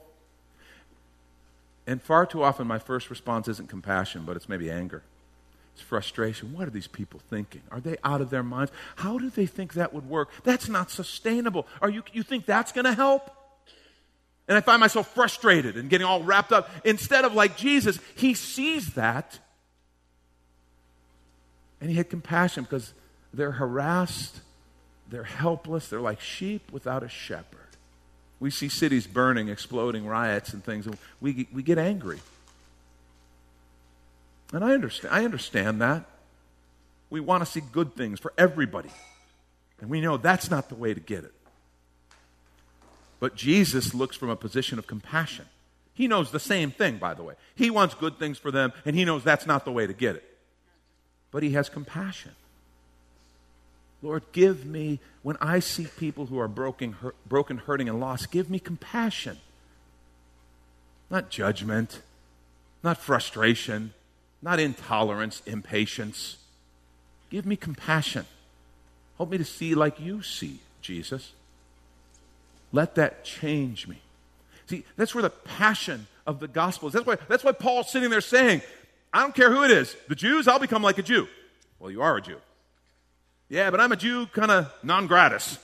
and 1.86 2.00
far 2.00 2.24
too 2.24 2.42
often 2.42 2.66
my 2.66 2.78
first 2.78 3.10
response 3.10 3.48
isn't 3.48 3.68
compassion, 3.68 4.22
but 4.24 4.34
it's 4.34 4.48
maybe 4.48 4.70
anger. 4.70 5.02
It's 5.74 5.82
frustration. 5.82 6.54
What 6.54 6.66
are 6.66 6.70
these 6.70 6.86
people 6.86 7.20
thinking? 7.28 7.60
Are 7.70 7.80
they 7.80 7.98
out 8.02 8.22
of 8.22 8.30
their 8.30 8.42
minds? 8.42 8.72
How 8.96 9.18
do 9.18 9.28
they 9.28 9.44
think 9.44 9.74
that 9.74 9.92
would 9.92 10.08
work? 10.08 10.30
That's 10.42 10.70
not 10.70 10.90
sustainable. 10.90 11.66
Are 11.82 11.90
you, 11.90 12.02
you 12.14 12.22
think 12.22 12.46
that's 12.46 12.72
going 12.72 12.86
to 12.86 12.94
help? 12.94 13.30
And 14.46 14.56
I 14.58 14.60
find 14.60 14.80
myself 14.80 15.12
frustrated 15.14 15.76
and 15.76 15.88
getting 15.88 16.06
all 16.06 16.22
wrapped 16.22 16.52
up. 16.52 16.70
Instead 16.84 17.24
of 17.24 17.34
like 17.34 17.56
Jesus, 17.56 17.98
he 18.14 18.34
sees 18.34 18.94
that 18.94 19.38
and 21.80 21.90
he 21.90 21.96
had 21.96 22.10
compassion 22.10 22.64
because 22.64 22.92
they're 23.32 23.52
harassed, 23.52 24.40
they're 25.08 25.24
helpless, 25.24 25.88
they're 25.88 26.00
like 26.00 26.20
sheep 26.20 26.72
without 26.72 27.02
a 27.02 27.08
shepherd. 27.08 27.60
We 28.40 28.50
see 28.50 28.68
cities 28.68 29.06
burning, 29.06 29.48
exploding, 29.48 30.06
riots, 30.06 30.52
and 30.52 30.62
things, 30.62 30.86
and 30.86 30.98
we, 31.20 31.48
we 31.52 31.62
get 31.62 31.78
angry. 31.78 32.20
And 34.52 34.64
I 34.64 34.72
understand, 34.72 35.14
I 35.14 35.24
understand 35.24 35.80
that. 35.80 36.04
We 37.10 37.20
want 37.20 37.44
to 37.44 37.50
see 37.50 37.60
good 37.72 37.94
things 37.94 38.20
for 38.20 38.32
everybody. 38.36 38.90
And 39.80 39.90
we 39.90 40.00
know 40.00 40.16
that's 40.16 40.50
not 40.50 40.68
the 40.68 40.74
way 40.74 40.94
to 40.94 41.00
get 41.00 41.24
it. 41.24 41.34
But 43.24 43.36
Jesus 43.36 43.94
looks 43.94 44.16
from 44.16 44.28
a 44.28 44.36
position 44.36 44.78
of 44.78 44.86
compassion. 44.86 45.46
He 45.94 46.08
knows 46.08 46.30
the 46.30 46.38
same 46.38 46.70
thing, 46.70 46.98
by 46.98 47.14
the 47.14 47.22
way. 47.22 47.32
He 47.54 47.70
wants 47.70 47.94
good 47.94 48.18
things 48.18 48.36
for 48.36 48.50
them, 48.50 48.74
and 48.84 48.94
he 48.94 49.06
knows 49.06 49.24
that's 49.24 49.46
not 49.46 49.64
the 49.64 49.72
way 49.72 49.86
to 49.86 49.94
get 49.94 50.16
it. 50.16 50.36
But 51.30 51.42
he 51.42 51.52
has 51.52 51.70
compassion. 51.70 52.32
Lord, 54.02 54.24
give 54.32 54.66
me, 54.66 55.00
when 55.22 55.38
I 55.40 55.60
see 55.60 55.86
people 55.86 56.26
who 56.26 56.38
are 56.38 56.48
broken, 56.48 56.92
hurt, 56.92 57.16
broken, 57.26 57.56
hurting, 57.56 57.88
and 57.88 57.98
lost, 57.98 58.30
give 58.30 58.50
me 58.50 58.58
compassion. 58.58 59.38
Not 61.08 61.30
judgment, 61.30 62.02
not 62.82 62.98
frustration, 62.98 63.94
not 64.42 64.60
intolerance, 64.60 65.40
impatience. 65.46 66.36
Give 67.30 67.46
me 67.46 67.56
compassion. 67.56 68.26
Help 69.16 69.30
me 69.30 69.38
to 69.38 69.46
see 69.46 69.74
like 69.74 69.98
you 69.98 70.22
see, 70.22 70.58
Jesus. 70.82 71.32
Let 72.74 72.96
that 72.96 73.22
change 73.22 73.86
me. 73.86 74.00
See, 74.66 74.84
that's 74.96 75.14
where 75.14 75.22
the 75.22 75.30
passion 75.30 76.08
of 76.26 76.40
the 76.40 76.48
gospel 76.48 76.88
is. 76.88 76.94
That's 76.94 77.06
why, 77.06 77.16
that's 77.28 77.44
why 77.44 77.52
Paul's 77.52 77.88
sitting 77.88 78.10
there 78.10 78.20
saying, 78.20 78.62
I 79.12 79.20
don't 79.20 79.32
care 79.32 79.48
who 79.48 79.62
it 79.62 79.70
is. 79.70 79.94
The 80.08 80.16
Jews, 80.16 80.48
I'll 80.48 80.58
become 80.58 80.82
like 80.82 80.98
a 80.98 81.02
Jew. 81.02 81.28
Well, 81.78 81.92
you 81.92 82.02
are 82.02 82.16
a 82.16 82.20
Jew. 82.20 82.38
Yeah, 83.48 83.70
but 83.70 83.78
I'm 83.78 83.92
a 83.92 83.96
Jew 83.96 84.26
kind 84.26 84.50
of 84.50 84.72
non 84.82 85.06
gratis 85.06 85.56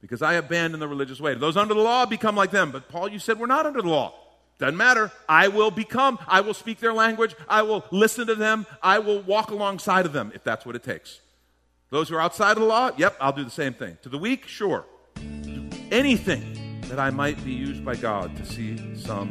because 0.00 0.20
I 0.20 0.34
abandon 0.34 0.80
the 0.80 0.88
religious 0.88 1.20
way. 1.20 1.36
Those 1.36 1.56
under 1.56 1.74
the 1.74 1.80
law 1.80 2.06
become 2.06 2.34
like 2.34 2.50
them. 2.50 2.72
But 2.72 2.88
Paul, 2.88 3.08
you 3.08 3.20
said 3.20 3.38
we're 3.38 3.46
not 3.46 3.64
under 3.64 3.82
the 3.82 3.88
law. 3.88 4.14
Doesn't 4.58 4.76
matter. 4.76 5.12
I 5.28 5.46
will 5.46 5.70
become. 5.70 6.18
I 6.26 6.40
will 6.40 6.54
speak 6.54 6.80
their 6.80 6.92
language. 6.92 7.36
I 7.48 7.62
will 7.62 7.84
listen 7.92 8.26
to 8.26 8.34
them. 8.34 8.66
I 8.82 8.98
will 8.98 9.20
walk 9.20 9.52
alongside 9.52 10.06
of 10.06 10.12
them 10.12 10.32
if 10.34 10.42
that's 10.42 10.66
what 10.66 10.74
it 10.74 10.82
takes. 10.82 11.20
Those 11.90 12.08
who 12.08 12.16
are 12.16 12.20
outside 12.20 12.52
of 12.52 12.58
the 12.58 12.64
law, 12.64 12.90
yep, 12.96 13.16
I'll 13.20 13.32
do 13.32 13.44
the 13.44 13.50
same 13.50 13.74
thing. 13.74 13.96
To 14.02 14.08
the 14.08 14.18
weak, 14.18 14.48
sure. 14.48 14.86
Anything 15.92 16.80
that 16.88 16.98
I 16.98 17.10
might 17.10 17.42
be 17.44 17.52
used 17.52 17.84
by 17.84 17.96
God 17.96 18.34
to 18.38 18.46
see 18.46 18.78
some 18.96 19.30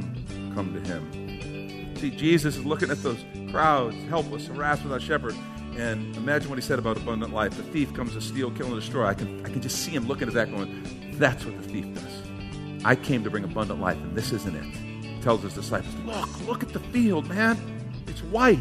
come 0.54 0.74
to 0.76 0.80
Him. 0.80 1.96
See, 1.98 2.12
Jesus 2.12 2.58
is 2.58 2.66
looking 2.66 2.92
at 2.92 3.02
those 3.02 3.26
crowds, 3.50 3.96
helpless, 4.10 4.46
harassed 4.46 4.84
without 4.84 5.02
shepherd. 5.02 5.34
And 5.76 6.16
imagine 6.16 6.50
what 6.50 6.60
he 6.60 6.62
said 6.62 6.78
about 6.78 6.98
abundant 6.98 7.34
life. 7.34 7.58
The 7.58 7.64
thief 7.64 7.94
comes 7.96 8.14
to 8.14 8.22
steal, 8.22 8.52
kill, 8.52 8.68
and 8.68 8.76
destroy. 8.76 9.08
I 9.08 9.16
can, 9.16 9.44
I 9.44 9.50
can 9.50 9.60
just 9.60 9.80
see 9.80 9.90
him 9.90 10.08
looking 10.08 10.28
at 10.28 10.36
that 10.36 10.52
going, 10.52 10.84
that's 11.14 11.44
what 11.46 11.60
the 11.60 11.68
thief 11.68 11.86
does. 11.96 12.86
I 12.86 12.96
came 12.96 13.24
to 13.24 13.32
bring 13.32 13.44
abundant 13.44 13.82
life, 13.82 13.98
and 13.98 14.16
this 14.16 14.32
isn't 14.32 14.56
it. 14.56 14.64
He 15.04 15.20
tells 15.22 15.42
his 15.42 15.56
disciples, 15.56 15.96
look, 16.06 16.48
look 16.48 16.62
at 16.62 16.74
the 16.74 16.80
field, 16.80 17.28
man. 17.28 17.58
It's 18.06 18.22
white. 18.24 18.60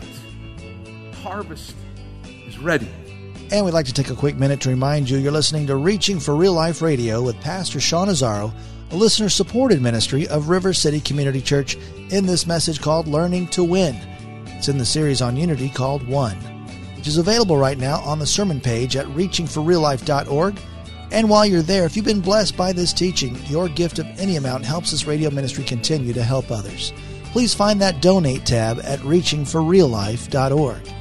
Harvest 1.22 1.74
is 2.46 2.58
ready. 2.58 2.88
And 3.50 3.64
we'd 3.64 3.74
like 3.74 3.86
to 3.86 3.92
take 3.92 4.10
a 4.10 4.14
quick 4.14 4.36
minute 4.36 4.60
to 4.60 4.68
remind 4.68 5.10
you 5.10 5.18
you're 5.18 5.32
listening 5.32 5.66
to 5.66 5.76
Reaching 5.76 6.20
for 6.20 6.36
Real 6.36 6.52
Life 6.52 6.82
Radio 6.82 7.22
with 7.22 7.40
Pastor 7.40 7.80
Sean 7.80 8.08
Azzaro, 8.08 8.52
a 8.90 8.96
listener 8.96 9.28
supported 9.28 9.82
ministry 9.82 10.28
of 10.28 10.48
River 10.48 10.72
City 10.72 11.00
Community 11.00 11.40
Church, 11.40 11.76
in 12.10 12.26
this 12.26 12.46
message 12.46 12.80
called 12.80 13.08
Learning 13.08 13.46
to 13.48 13.64
Win. 13.64 13.96
It's 14.46 14.68
in 14.68 14.78
the 14.78 14.84
series 14.84 15.22
on 15.22 15.36
unity 15.36 15.68
called 15.68 16.06
One 16.06 16.38
which 17.00 17.08
is 17.08 17.16
available 17.16 17.56
right 17.56 17.78
now 17.78 17.98
on 18.00 18.18
the 18.18 18.26
sermon 18.26 18.60
page 18.60 18.94
at 18.94 19.06
reachingforreallife.org. 19.06 20.60
And 21.10 21.30
while 21.30 21.46
you're 21.46 21.62
there, 21.62 21.86
if 21.86 21.96
you've 21.96 22.04
been 22.04 22.20
blessed 22.20 22.58
by 22.58 22.74
this 22.74 22.92
teaching, 22.92 23.38
your 23.46 23.70
gift 23.70 23.98
of 23.98 24.04
any 24.20 24.36
amount 24.36 24.66
helps 24.66 24.90
this 24.90 25.06
radio 25.06 25.30
ministry 25.30 25.64
continue 25.64 26.12
to 26.12 26.22
help 26.22 26.50
others. 26.50 26.92
Please 27.32 27.54
find 27.54 27.80
that 27.80 28.02
donate 28.02 28.44
tab 28.44 28.80
at 28.84 28.98
reachingforreallife.org. 28.98 30.92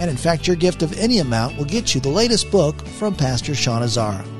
And 0.00 0.10
in 0.10 0.16
fact, 0.16 0.46
your 0.46 0.56
gift 0.56 0.82
of 0.82 0.98
any 0.98 1.18
amount 1.18 1.56
will 1.56 1.66
get 1.66 1.94
you 1.94 2.00
the 2.00 2.08
latest 2.08 2.50
book 2.50 2.84
from 2.98 3.14
Pastor 3.14 3.54
Sean 3.54 3.82
Azzaro. 3.82 4.39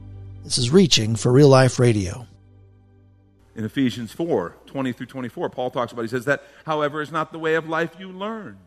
This 0.43 0.57
is 0.57 0.71
Reaching 0.71 1.15
for 1.15 1.31
Real 1.31 1.49
Life 1.49 1.77
Radio. 1.77 2.25
In 3.55 3.63
Ephesians 3.63 4.11
4 4.11 4.57
20 4.65 4.91
through 4.91 5.05
24, 5.05 5.49
Paul 5.51 5.69
talks 5.69 5.91
about, 5.91 6.01
he 6.01 6.07
says 6.07 6.25
that, 6.25 6.43
however, 6.65 6.99
is 7.01 7.11
not 7.11 7.31
the 7.31 7.37
way 7.37 7.53
of 7.53 7.69
life 7.69 7.91
you 7.99 8.09
learned. 8.09 8.57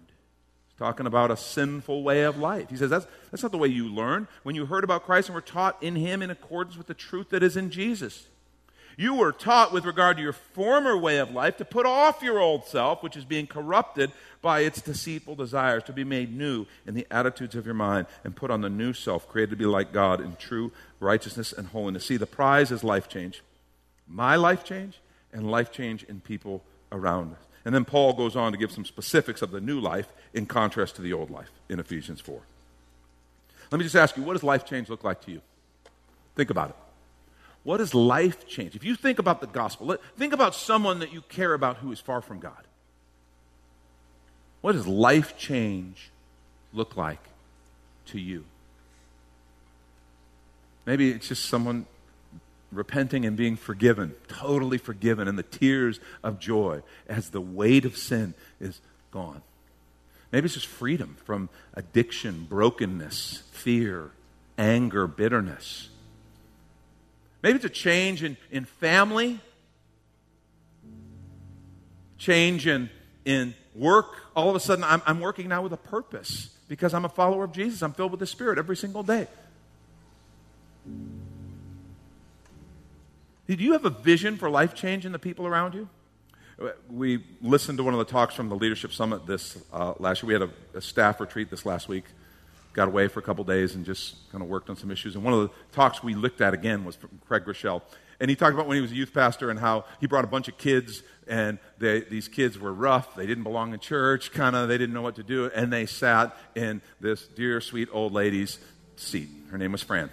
He's 0.68 0.78
talking 0.78 1.06
about 1.06 1.32
a 1.32 1.36
sinful 1.36 2.04
way 2.04 2.22
of 2.22 2.38
life. 2.38 2.70
He 2.70 2.76
says 2.76 2.90
that's, 2.90 3.06
that's 3.30 3.42
not 3.42 3.50
the 3.50 3.58
way 3.58 3.68
you 3.68 3.88
learned 3.88 4.28
when 4.44 4.54
you 4.54 4.66
heard 4.66 4.84
about 4.84 5.04
Christ 5.04 5.28
and 5.28 5.34
were 5.34 5.40
taught 5.40 5.82
in 5.82 5.96
Him 5.96 6.22
in 6.22 6.30
accordance 6.30 6.76
with 6.76 6.86
the 6.86 6.94
truth 6.94 7.30
that 7.30 7.42
is 7.42 7.56
in 7.56 7.70
Jesus. 7.70 8.28
You 8.96 9.14
were 9.14 9.32
taught 9.32 9.72
with 9.72 9.84
regard 9.84 10.16
to 10.16 10.22
your 10.22 10.32
former 10.32 10.96
way 10.96 11.18
of 11.18 11.32
life 11.32 11.56
to 11.56 11.64
put 11.64 11.86
off 11.86 12.22
your 12.22 12.38
old 12.38 12.66
self, 12.66 13.02
which 13.02 13.16
is 13.16 13.24
being 13.24 13.46
corrupted 13.46 14.12
by 14.40 14.60
its 14.60 14.80
deceitful 14.80 15.34
desires, 15.34 15.82
to 15.84 15.92
be 15.92 16.04
made 16.04 16.36
new 16.36 16.66
in 16.86 16.94
the 16.94 17.06
attitudes 17.10 17.54
of 17.54 17.64
your 17.64 17.74
mind, 17.74 18.06
and 18.22 18.36
put 18.36 18.50
on 18.50 18.60
the 18.60 18.70
new 18.70 18.92
self, 18.92 19.28
created 19.28 19.50
to 19.50 19.56
be 19.56 19.66
like 19.66 19.92
God 19.92 20.20
in 20.20 20.36
true 20.36 20.70
righteousness 21.00 21.52
and 21.52 21.68
holiness. 21.68 22.06
See, 22.06 22.16
the 22.16 22.26
prize 22.26 22.70
is 22.70 22.84
life 22.84 23.08
change. 23.08 23.42
My 24.06 24.36
life 24.36 24.64
change 24.64 25.00
and 25.32 25.50
life 25.50 25.72
change 25.72 26.04
in 26.04 26.20
people 26.20 26.62
around 26.92 27.32
us. 27.32 27.40
And 27.64 27.74
then 27.74 27.84
Paul 27.84 28.12
goes 28.12 28.36
on 28.36 28.52
to 28.52 28.58
give 28.58 28.70
some 28.70 28.84
specifics 28.84 29.42
of 29.42 29.50
the 29.50 29.60
new 29.60 29.80
life 29.80 30.12
in 30.34 30.46
contrast 30.46 30.96
to 30.96 31.02
the 31.02 31.12
old 31.12 31.30
life 31.30 31.50
in 31.68 31.80
Ephesians 31.80 32.20
4. 32.20 32.40
Let 33.70 33.78
me 33.78 33.84
just 33.84 33.96
ask 33.96 34.16
you, 34.16 34.22
what 34.22 34.34
does 34.34 34.42
life 34.42 34.66
change 34.66 34.88
look 34.88 35.02
like 35.02 35.22
to 35.22 35.32
you? 35.32 35.40
Think 36.36 36.50
about 36.50 36.70
it. 36.70 36.76
What 37.64 37.78
does 37.78 37.94
life 37.94 38.47
change? 38.47 38.76
If 38.76 38.85
you 38.85 38.94
think 38.94 39.18
about 39.18 39.40
the 39.40 39.47
gospel, 39.47 39.97
think 40.16 40.33
about 40.33 40.54
someone 40.54 41.00
that 41.00 41.12
you 41.12 41.23
care 41.23 41.54
about 41.54 41.78
who 41.78 41.90
is 41.90 41.99
far 41.99 42.21
from 42.21 42.38
God. 42.38 42.62
What 44.61 44.73
does 44.73 44.87
life 44.87 45.37
change 45.37 46.11
look 46.73 46.97
like 46.97 47.23
to 48.06 48.21
you? 48.21 48.44
Maybe 50.87 51.11
it's 51.11 51.28
just 51.28 51.47
someone 51.47 51.87
repenting 52.71 53.25
and 53.25 53.37
being 53.37 53.56
forgiven, 53.56 54.14
totally 54.28 54.78
forgiven, 54.78 55.28
and 55.28 55.38
the 55.38 55.42
tears 55.42 56.00
of 56.23 56.38
joy 56.38 56.83
as 57.09 57.30
the 57.30 57.40
weight 57.40 57.85
of 57.85 57.97
sin 57.97 58.35
is 58.61 58.80
gone. 59.11 59.42
Maybe 60.33 60.47
it's 60.47 60.54
just 60.54 60.66
freedom 60.66 61.16
from 61.25 61.49
addiction, 61.75 62.47
brokenness, 62.49 63.44
fear, 63.52 64.11
anger, 64.59 65.06
bitterness. 65.06 65.88
Maybe 67.44 67.56
it's 67.56 67.66
a 67.66 67.68
change 67.68 68.22
in, 68.22 68.38
in 68.50 68.64
family, 68.64 69.38
change 72.16 72.66
in, 72.66 72.88
in 73.26 73.54
work. 73.74 74.06
All 74.34 74.48
of 74.48 74.56
a 74.56 74.60
sudden, 74.60 74.82
I'm, 74.82 75.02
I'm 75.04 75.20
working 75.20 75.48
now 75.48 75.60
with 75.60 75.74
a 75.74 75.76
purpose 75.76 76.56
because 76.68 76.94
I'm 76.94 77.04
a 77.04 77.08
follower 77.10 77.44
of 77.44 77.52
Jesus. 77.52 77.82
I'm 77.82 77.92
filled 77.92 78.12
with 78.12 78.20
the 78.20 78.26
Spirit 78.26 78.56
every 78.56 78.78
single 78.78 79.02
day. 79.02 79.26
Do 83.46 83.54
you 83.54 83.74
have 83.74 83.84
a 83.84 83.90
vision 83.90 84.38
for 84.38 84.48
life 84.48 84.74
change 84.74 85.04
in 85.04 85.12
the 85.12 85.18
people 85.18 85.46
around 85.46 85.74
you? 85.74 85.90
We 86.88 87.22
listened 87.42 87.76
to 87.76 87.84
one 87.84 87.92
of 87.92 87.98
the 87.98 88.10
talks 88.10 88.34
from 88.34 88.48
the 88.48 88.56
Leadership 88.56 88.90
Summit 88.90 89.26
this 89.26 89.62
uh, 89.70 89.92
last 89.98 90.22
year. 90.22 90.28
We 90.28 90.32
had 90.32 90.48
a, 90.74 90.78
a 90.78 90.80
staff 90.80 91.20
retreat 91.20 91.50
this 91.50 91.66
last 91.66 91.88
week 91.88 92.04
got 92.74 92.88
away 92.88 93.08
for 93.08 93.20
a 93.20 93.22
couple 93.22 93.42
days 93.44 93.74
and 93.74 93.84
just 93.84 94.30
kind 94.30 94.42
of 94.42 94.50
worked 94.50 94.68
on 94.68 94.76
some 94.76 94.90
issues. 94.90 95.14
And 95.14 95.24
one 95.24 95.32
of 95.32 95.40
the 95.40 95.50
talks 95.72 96.02
we 96.02 96.14
looked 96.14 96.40
at 96.40 96.52
again 96.52 96.84
was 96.84 96.96
from 96.96 97.20
Craig 97.26 97.44
Groeschel. 97.44 97.82
And 98.20 98.28
he 98.28 98.36
talked 98.36 98.54
about 98.54 98.66
when 98.66 98.76
he 98.76 98.80
was 98.80 98.92
a 98.92 98.94
youth 98.94 99.12
pastor 99.14 99.50
and 99.50 99.58
how 99.58 99.84
he 100.00 100.06
brought 100.06 100.24
a 100.24 100.28
bunch 100.28 100.48
of 100.48 100.56
kids, 100.58 101.02
and 101.26 101.58
they, 101.78 102.00
these 102.02 102.28
kids 102.28 102.58
were 102.58 102.72
rough. 102.72 103.16
They 103.16 103.26
didn't 103.26 103.44
belong 103.44 103.72
in 103.72 103.80
church, 103.80 104.32
kind 104.32 104.54
of, 104.54 104.68
they 104.68 104.78
didn't 104.78 104.94
know 104.94 105.02
what 105.02 105.16
to 105.16 105.22
do. 105.22 105.50
And 105.54 105.72
they 105.72 105.86
sat 105.86 106.36
in 106.54 106.80
this 107.00 107.26
dear, 107.26 107.60
sweet 107.60 107.88
old 107.92 108.12
lady's 108.12 108.58
seat. 108.96 109.28
Her 109.50 109.58
name 109.58 109.72
was 109.72 109.82
Fran. 109.82 110.10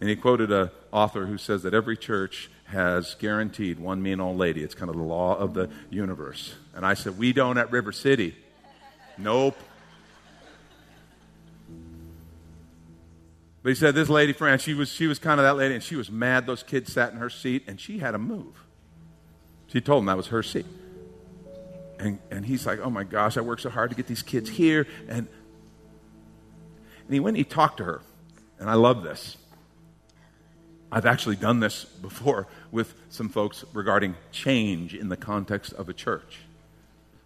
And 0.00 0.08
he 0.08 0.16
quoted 0.16 0.50
a, 0.50 0.72
author 0.92 1.26
who 1.26 1.38
says 1.38 1.62
that 1.62 1.74
every 1.74 1.96
church 1.96 2.50
has 2.64 3.14
guaranteed 3.14 3.78
one 3.78 4.02
mean 4.02 4.20
old 4.20 4.36
lady. 4.36 4.62
It's 4.62 4.74
kind 4.74 4.90
of 4.90 4.96
the 4.96 5.02
law 5.02 5.36
of 5.36 5.54
the 5.54 5.68
universe. 5.88 6.54
And 6.74 6.84
I 6.86 6.94
said, 6.94 7.18
We 7.18 7.32
don't 7.32 7.58
at 7.58 7.70
River 7.70 7.92
City. 7.92 8.36
Nope. 9.18 9.56
But 13.62 13.68
he 13.68 13.74
said, 13.74 13.94
This 13.94 14.08
lady, 14.08 14.32
Fran, 14.32 14.58
she 14.58 14.74
was, 14.74 14.90
she 14.90 15.06
was 15.06 15.18
kind 15.18 15.38
of 15.38 15.44
that 15.44 15.56
lady, 15.56 15.74
and 15.74 15.82
she 15.82 15.96
was 15.96 16.10
mad 16.10 16.46
those 16.46 16.62
kids 16.62 16.92
sat 16.92 17.12
in 17.12 17.18
her 17.18 17.30
seat, 17.30 17.64
and 17.66 17.80
she 17.80 17.98
had 17.98 18.12
to 18.12 18.18
move. 18.18 18.64
She 19.66 19.80
told 19.80 20.02
him 20.02 20.06
that 20.06 20.16
was 20.16 20.28
her 20.28 20.42
seat. 20.42 20.66
And, 21.98 22.18
and 22.30 22.44
he's 22.44 22.66
like, 22.66 22.80
Oh 22.80 22.90
my 22.90 23.04
gosh, 23.04 23.36
I 23.36 23.42
worked 23.42 23.62
so 23.62 23.70
hard 23.70 23.90
to 23.90 23.96
get 23.96 24.06
these 24.06 24.22
kids 24.22 24.48
here. 24.48 24.86
And, 25.08 25.28
and 27.04 27.14
he 27.14 27.20
went 27.20 27.36
and 27.36 27.46
he 27.46 27.50
talked 27.50 27.76
to 27.76 27.84
her. 27.84 28.00
And 28.58 28.68
I 28.68 28.74
love 28.74 29.02
this. 29.02 29.36
I've 30.92 31.06
actually 31.06 31.36
done 31.36 31.60
this 31.60 31.84
before 31.84 32.48
with 32.72 32.94
some 33.10 33.28
folks 33.28 33.64
regarding 33.72 34.16
change 34.32 34.94
in 34.94 35.08
the 35.08 35.16
context 35.16 35.72
of 35.74 35.88
a 35.88 35.92
church. 35.92 36.40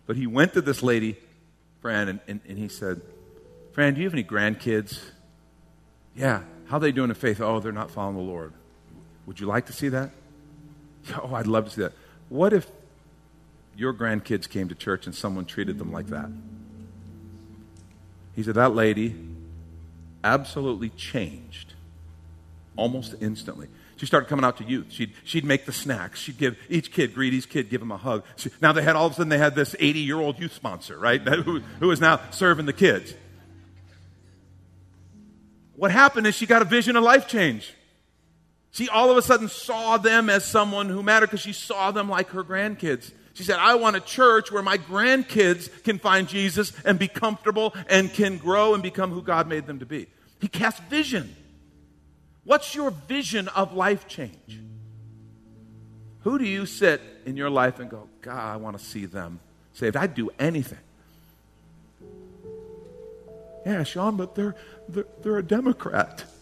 But 0.07 0.17
he 0.17 0.27
went 0.27 0.53
to 0.53 0.61
this 0.61 0.83
lady, 0.83 1.17
Fran, 1.85 2.09
and, 2.09 2.21
and, 2.27 2.41
and 2.49 2.57
he 2.57 2.69
said, 2.69 3.03
Fran, 3.73 3.93
do 3.93 4.01
you 4.01 4.07
have 4.07 4.15
any 4.15 4.25
grandkids? 4.25 5.01
Yeah. 6.17 6.41
How 6.65 6.79
they 6.79 6.93
doing 6.93 7.11
in 7.11 7.15
faith? 7.15 7.43
Oh, 7.43 7.61
they're 7.61 7.73
not 7.73 7.91
following 7.91 8.17
the 8.17 8.23
Lord. 8.23 8.55
Would 9.27 9.39
you 9.39 9.47
like 9.47 9.67
to 9.67 9.75
see 9.75 9.91
that? 9.91 10.11
Oh, 11.23 11.35
I'd 11.35 11.47
love 11.47 11.67
to 11.67 11.71
see 11.71 11.83
that. 11.83 11.93
What 12.31 12.55
if 12.55 12.67
your 13.77 13.93
grandkids 13.93 14.49
came 14.49 14.71
to 14.71 14.75
church 14.75 15.05
and 15.05 15.15
someone 15.15 15.45
treated 15.45 15.79
them 15.79 15.93
like 15.93 16.07
that? 16.07 16.31
He 18.35 18.43
said, 18.43 18.55
That 18.55 18.75
lady 18.75 19.15
absolutely 20.25 20.89
changed 20.89 21.75
almost 22.77 23.15
instantly. 23.21 23.69
She 23.97 24.07
started 24.07 24.29
coming 24.29 24.45
out 24.45 24.57
to 24.59 24.65
youth. 24.65 24.87
She'd, 24.91 25.13
she'd 25.25 25.45
make 25.45 25.67
the 25.67 25.73
snacks. 25.73 26.21
She'd 26.21 26.39
give 26.39 26.57
each 26.69 26.93
kid, 26.93 27.15
greet 27.15 27.33
each 27.33 27.49
kid, 27.49 27.71
give 27.71 27.81
him 27.81 27.93
a 27.93 27.97
hug. 27.97 28.25
She, 28.37 28.51
now 28.61 28.73
they 28.73 28.83
had, 28.83 28.97
all 28.97 29.07
of 29.07 29.13
a 29.13 29.15
sudden, 29.17 29.29
they 29.29 29.39
had 29.39 29.55
this 29.55 29.77
80 29.79 30.01
year 30.01 30.19
old 30.19 30.39
youth 30.39 30.53
sponsor, 30.53 30.99
right? 30.99 31.21
Who, 31.21 31.61
who 31.61 31.91
is 31.91 32.01
now 32.01 32.21
serving 32.31 32.67
the 32.67 32.73
kids. 32.73 33.15
What 35.77 35.91
happened 35.91 36.27
is 36.27 36.35
she 36.35 36.47
got 36.47 36.63
a 36.63 36.65
vision 36.65 36.97
of 36.97 37.05
life 37.05 37.29
change. 37.29 37.73
She 38.71 38.89
all 38.89 39.11
of 39.11 39.17
a 39.17 39.23
sudden 39.23 39.49
saw 39.49 39.99
them 39.99 40.29
as 40.29 40.45
someone 40.45 40.89
who 40.89 41.03
mattered 41.03 41.27
because 41.27 41.41
she 41.41 41.53
saw 41.53 41.91
them 41.91 42.09
like 42.09 42.31
her 42.31 42.43
grandkids. 42.43 43.13
She 43.35 43.43
said, 43.43 43.59
I 43.59 43.75
want 43.75 43.97
a 43.97 44.01
church 44.01 44.51
where 44.53 44.63
my 44.63 44.79
grandkids 44.79 45.69
can 45.83 45.99
find 45.99 46.29
Jesus 46.29 46.73
and 46.85 46.99
be 46.99 47.09
comfortable 47.09 47.75
and 47.89 48.13
can 48.13 48.39
grow 48.39 48.75
and 48.75 48.83
become 48.83 49.11
who 49.11 49.23
God 49.23 49.49
made 49.49 49.67
them 49.67 49.81
to 49.81 49.87
be. 49.87 50.07
He 50.41 50.49
cast 50.49 50.83
vision. 50.85 51.35
What's 52.45 52.75
your 52.75 52.91
vision 52.91 53.49
of 53.49 53.73
life 53.73 54.07
change? 54.07 54.61
Who 56.21 56.39
do 56.39 56.47
you 56.47 56.67
sit 56.67 57.01
in 57.27 57.37
your 57.37 57.51
life 57.51 57.81
and 57.81 57.91
go, 57.91 58.09
God, 58.23 58.55
I 58.55 58.57
want 58.57 58.79
to 58.79 58.85
see 58.85 59.07
them 59.07 59.41
saved? 59.73 59.97
I'd 59.97 60.15
do 60.15 60.31
anything. 60.39 60.79
Yeah, 63.65 63.83
Sean, 63.83 64.17
but 64.17 64.35
they're, 64.35 64.55
they're, 64.89 65.07
they're 65.23 65.39
a 65.39 65.43
Democrat. 65.43 66.25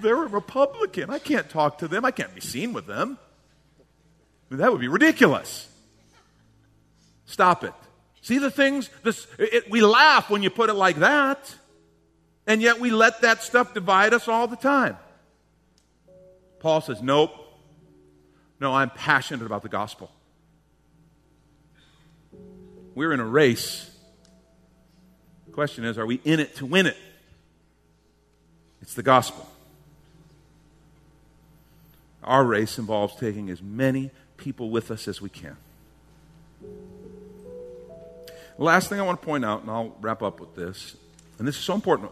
They're 0.00 0.24
a 0.24 0.28
Republican. 0.28 1.10
I 1.10 1.18
can't 1.18 1.50
talk 1.50 1.78
to 1.78 1.88
them. 1.88 2.06
I 2.06 2.10
can't 2.10 2.34
be 2.34 2.40
seen 2.40 2.72
with 2.72 2.86
them. 2.86 3.18
I 4.50 4.54
mean, 4.54 4.60
that 4.60 4.72
would 4.72 4.80
be 4.80 4.88
ridiculous. 4.88 5.68
Stop 7.26 7.64
it. 7.64 7.74
See 8.22 8.38
the 8.38 8.50
things? 8.50 8.88
This, 9.02 9.26
it, 9.38 9.70
we 9.70 9.82
laugh 9.82 10.30
when 10.30 10.42
you 10.42 10.48
put 10.48 10.70
it 10.70 10.74
like 10.74 10.96
that, 10.96 11.54
and 12.46 12.62
yet 12.62 12.80
we 12.80 12.90
let 12.90 13.22
that 13.22 13.42
stuff 13.42 13.74
divide 13.74 14.14
us 14.14 14.28
all 14.28 14.46
the 14.46 14.56
time. 14.56 14.96
Paul 16.58 16.80
says, 16.80 17.02
Nope. 17.02 17.32
No, 18.60 18.74
I'm 18.74 18.90
passionate 18.90 19.46
about 19.46 19.62
the 19.62 19.70
gospel. 19.70 20.10
We're 22.94 23.12
in 23.14 23.20
a 23.20 23.24
race 23.24 23.90
the 25.50 25.54
question 25.54 25.84
is, 25.84 25.98
are 25.98 26.06
we 26.06 26.20
in 26.24 26.38
it 26.38 26.54
to 26.56 26.66
win 26.66 26.86
it? 26.86 26.96
It's 28.82 28.94
the 28.94 29.02
gospel. 29.02 29.48
Our 32.22 32.44
race 32.44 32.78
involves 32.78 33.16
taking 33.16 33.50
as 33.50 33.60
many 33.60 34.12
people 34.36 34.70
with 34.70 34.92
us 34.92 35.08
as 35.08 35.20
we 35.20 35.28
can. 35.28 35.56
The 36.60 36.68
last 38.58 38.88
thing 38.88 39.00
I 39.00 39.02
want 39.02 39.20
to 39.20 39.26
point 39.26 39.44
out, 39.44 39.62
and 39.62 39.70
I'll 39.72 39.96
wrap 40.00 40.22
up 40.22 40.38
with 40.38 40.54
this, 40.54 40.94
and 41.40 41.48
this 41.48 41.56
is 41.56 41.64
so 41.64 41.74
important. 41.74 42.10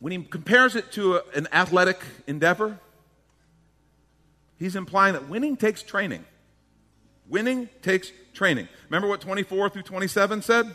When 0.00 0.10
he 0.10 0.22
compares 0.24 0.74
it 0.74 0.90
to 0.92 1.16
a, 1.16 1.22
an 1.36 1.46
athletic 1.52 2.00
endeavor, 2.26 2.78
he's 4.58 4.74
implying 4.74 5.12
that 5.12 5.28
winning 5.28 5.58
takes 5.58 5.82
training. 5.82 6.24
Winning 7.28 7.68
takes 7.82 8.10
training. 8.32 8.68
Remember 8.88 9.06
what 9.06 9.20
24 9.20 9.68
through 9.68 9.82
27 9.82 10.40
said? 10.40 10.74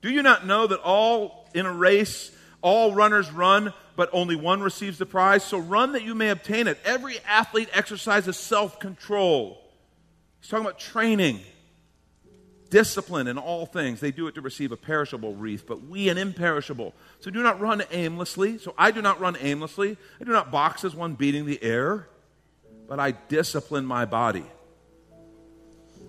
Do 0.00 0.10
you 0.10 0.22
not 0.22 0.46
know 0.46 0.66
that 0.66 0.80
all 0.80 1.46
in 1.54 1.66
a 1.66 1.72
race, 1.72 2.32
all 2.62 2.94
runners 2.94 3.30
run, 3.30 3.74
but 3.96 4.08
only 4.14 4.34
one 4.34 4.62
receives 4.62 4.96
the 4.96 5.04
prize? 5.04 5.44
So 5.44 5.58
run 5.58 5.92
that 5.92 6.04
you 6.04 6.14
may 6.14 6.30
obtain 6.30 6.68
it. 6.68 6.78
Every 6.86 7.18
athlete 7.28 7.68
exercises 7.74 8.38
self 8.38 8.80
control. 8.80 9.62
He's 10.40 10.48
talking 10.48 10.64
about 10.64 10.78
training, 10.78 11.40
discipline 12.70 13.26
in 13.26 13.38
all 13.38 13.66
things. 13.66 14.00
They 14.00 14.10
do 14.10 14.26
it 14.26 14.34
to 14.34 14.40
receive 14.40 14.72
a 14.72 14.76
perishable 14.76 15.34
wreath, 15.34 15.66
but 15.66 15.86
we 15.86 16.08
an 16.08 16.18
imperishable. 16.18 16.94
So 17.20 17.30
do 17.30 17.42
not 17.42 17.60
run 17.60 17.82
aimlessly. 17.90 18.58
So 18.58 18.74
I 18.76 18.90
do 18.90 19.02
not 19.02 19.20
run 19.20 19.36
aimlessly. 19.40 19.96
I 20.20 20.24
do 20.24 20.32
not 20.32 20.50
box 20.50 20.84
as 20.84 20.94
one 20.94 21.14
beating 21.14 21.46
the 21.46 21.62
air, 21.62 22.08
but 22.88 22.98
I 22.98 23.12
discipline 23.12 23.86
my 23.86 24.04
body 24.04 24.44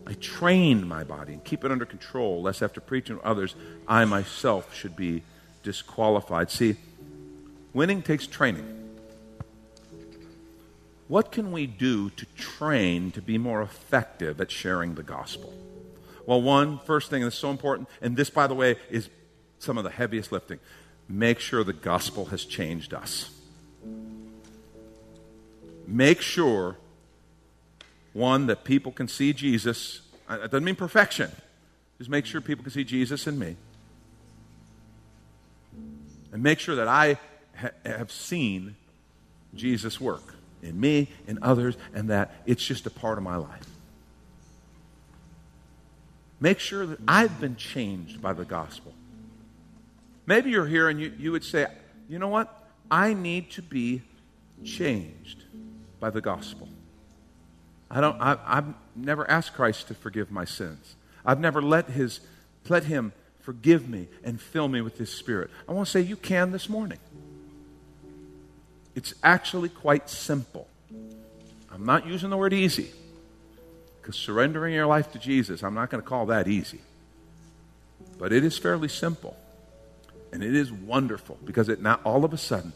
I 0.08 0.14
train 0.14 0.88
my 0.88 1.04
body 1.04 1.34
and 1.34 1.44
keep 1.44 1.66
it 1.66 1.72
under 1.72 1.86
control, 1.86 2.42
lest 2.42 2.64
after 2.64 2.80
preaching 2.80 3.18
to 3.18 3.24
others, 3.24 3.56
I 3.90 4.06
myself 4.06 4.74
should 4.74 4.96
be 4.96 5.22
disqualified. 5.64 6.50
See, 6.50 6.78
winning 7.74 8.02
takes 8.02 8.26
training. 8.26 8.74
What 11.10 11.34
can 11.34 11.52
we 11.52 11.68
do 11.68 12.10
to 12.12 12.26
train 12.38 13.12
to 13.12 13.22
be 13.22 13.38
more 13.38 13.62
effective 13.62 14.40
at 14.40 14.50
sharing 14.50 14.96
the 14.96 15.04
gospel? 15.04 15.54
Well, 16.28 16.42
one, 16.42 16.78
first 16.80 17.10
thing 17.10 17.24
that's 17.24 17.38
so 17.38 17.50
important, 17.50 17.90
and 18.02 18.16
this, 18.16 18.30
by 18.30 18.46
the 18.46 18.54
way, 18.54 18.76
is 18.92 19.10
some 19.58 19.80
of 19.80 19.84
the 19.84 19.90
heaviest 19.90 20.32
lifting 20.32 20.60
make 21.10 21.40
sure 21.40 21.64
the 21.64 21.72
gospel 21.72 22.26
has 22.26 22.44
changed 22.44 22.94
us. 22.94 23.32
Make 25.88 26.22
sure 26.22 26.76
one, 28.12 28.48
that 28.48 28.64
people 28.64 28.92
can 28.92 29.08
see 29.08 29.32
Jesus. 29.32 30.02
It 30.30 30.52
doesn't 30.52 30.64
mean 30.64 30.76
perfection. 30.76 31.32
Just 32.00 32.10
make 32.10 32.26
sure 32.26 32.42
people 32.42 32.64
can 32.64 32.74
see 32.74 32.84
Jesus 32.84 33.28
in 33.28 33.38
me. 33.38 33.56
And 36.34 36.44
make 36.44 36.60
sure 36.60 36.76
that 36.76 36.88
I 36.88 37.18
ha- 37.56 37.70
have 37.86 38.12
seen 38.12 38.76
Jesus 39.56 40.02
work 40.02 40.36
in 40.64 40.80
me, 40.80 41.10
in 41.28 41.40
others, 41.42 41.78
and 41.94 42.10
that 42.10 42.34
it's 42.46 42.66
just 42.66 42.86
a 42.86 42.90
part 42.90 43.18
of 43.18 43.24
my 43.24 43.38
life. 43.38 43.77
Make 46.40 46.60
sure 46.60 46.86
that 46.86 47.00
I've 47.08 47.40
been 47.40 47.56
changed 47.56 48.22
by 48.22 48.34
the 48.34 48.46
gospel. 48.46 48.94
Maybe 50.26 50.52
you're 50.52 50.68
here 50.68 50.90
and 50.90 51.00
you, 51.00 51.12
you 51.18 51.32
would 51.32 51.44
say, 51.44 51.68
you 52.08 52.20
know 52.20 52.28
what? 52.28 52.54
I 52.92 53.14
need 53.14 53.52
to 53.52 53.62
be 53.62 54.04
changed 54.64 55.46
by 56.00 56.10
the 56.10 56.22
gospel. 56.22 56.70
I 57.90 58.02
don't, 58.02 58.22
I, 58.22 58.38
I've 58.46 58.74
never 58.96 59.30
asked 59.30 59.54
Christ 59.54 59.88
to 59.88 59.94
forgive 59.94 60.30
my 60.30 60.46
sins. 60.46 60.96
I've 61.26 61.40
never 61.40 61.62
let, 61.62 61.90
his, 61.90 62.20
let 62.70 62.84
him 62.84 63.14
forgive 63.40 63.90
me 63.90 64.08
and 64.24 64.40
fill 64.40 64.68
me 64.68 64.82
with 64.82 64.98
his 64.98 65.12
spirit. 65.12 65.50
I 65.68 65.72
want 65.72 65.88
to 65.88 65.92
say 65.92 66.02
you 66.02 66.18
can 66.18 66.52
this 66.52 66.70
morning. 66.70 67.00
It's 68.94 69.14
actually 69.24 69.70
quite 69.70 70.10
simple. 70.10 70.68
I'm 71.72 71.86
not 71.86 72.06
using 72.06 72.30
the 72.30 72.38
word 72.38 72.54
easy 72.54 72.92
because 74.08 74.22
surrendering 74.22 74.74
your 74.74 74.86
life 74.86 75.12
to 75.12 75.20
Jesus, 75.20 75.62
I'm 75.64 75.74
not 75.74 75.90
going 75.90 76.02
to 76.02 76.08
call 76.08 76.28
that 76.28 76.48
easy. 76.48 76.80
But 78.18 78.32
it 78.32 78.46
is 78.46 78.58
fairly 78.58 78.88
simple. 78.88 79.36
And 80.32 80.42
it 80.42 80.56
is 80.56 80.72
wonderful 80.72 81.38
because 81.44 81.68
it 81.68 81.82
now 81.82 82.00
all 82.06 82.24
of 82.24 82.32
a 82.32 82.38
sudden, 82.38 82.72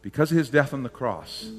because 0.00 0.30
of 0.30 0.38
his 0.38 0.48
death 0.48 0.72
on 0.72 0.84
the 0.84 0.88
cross, 0.88 1.50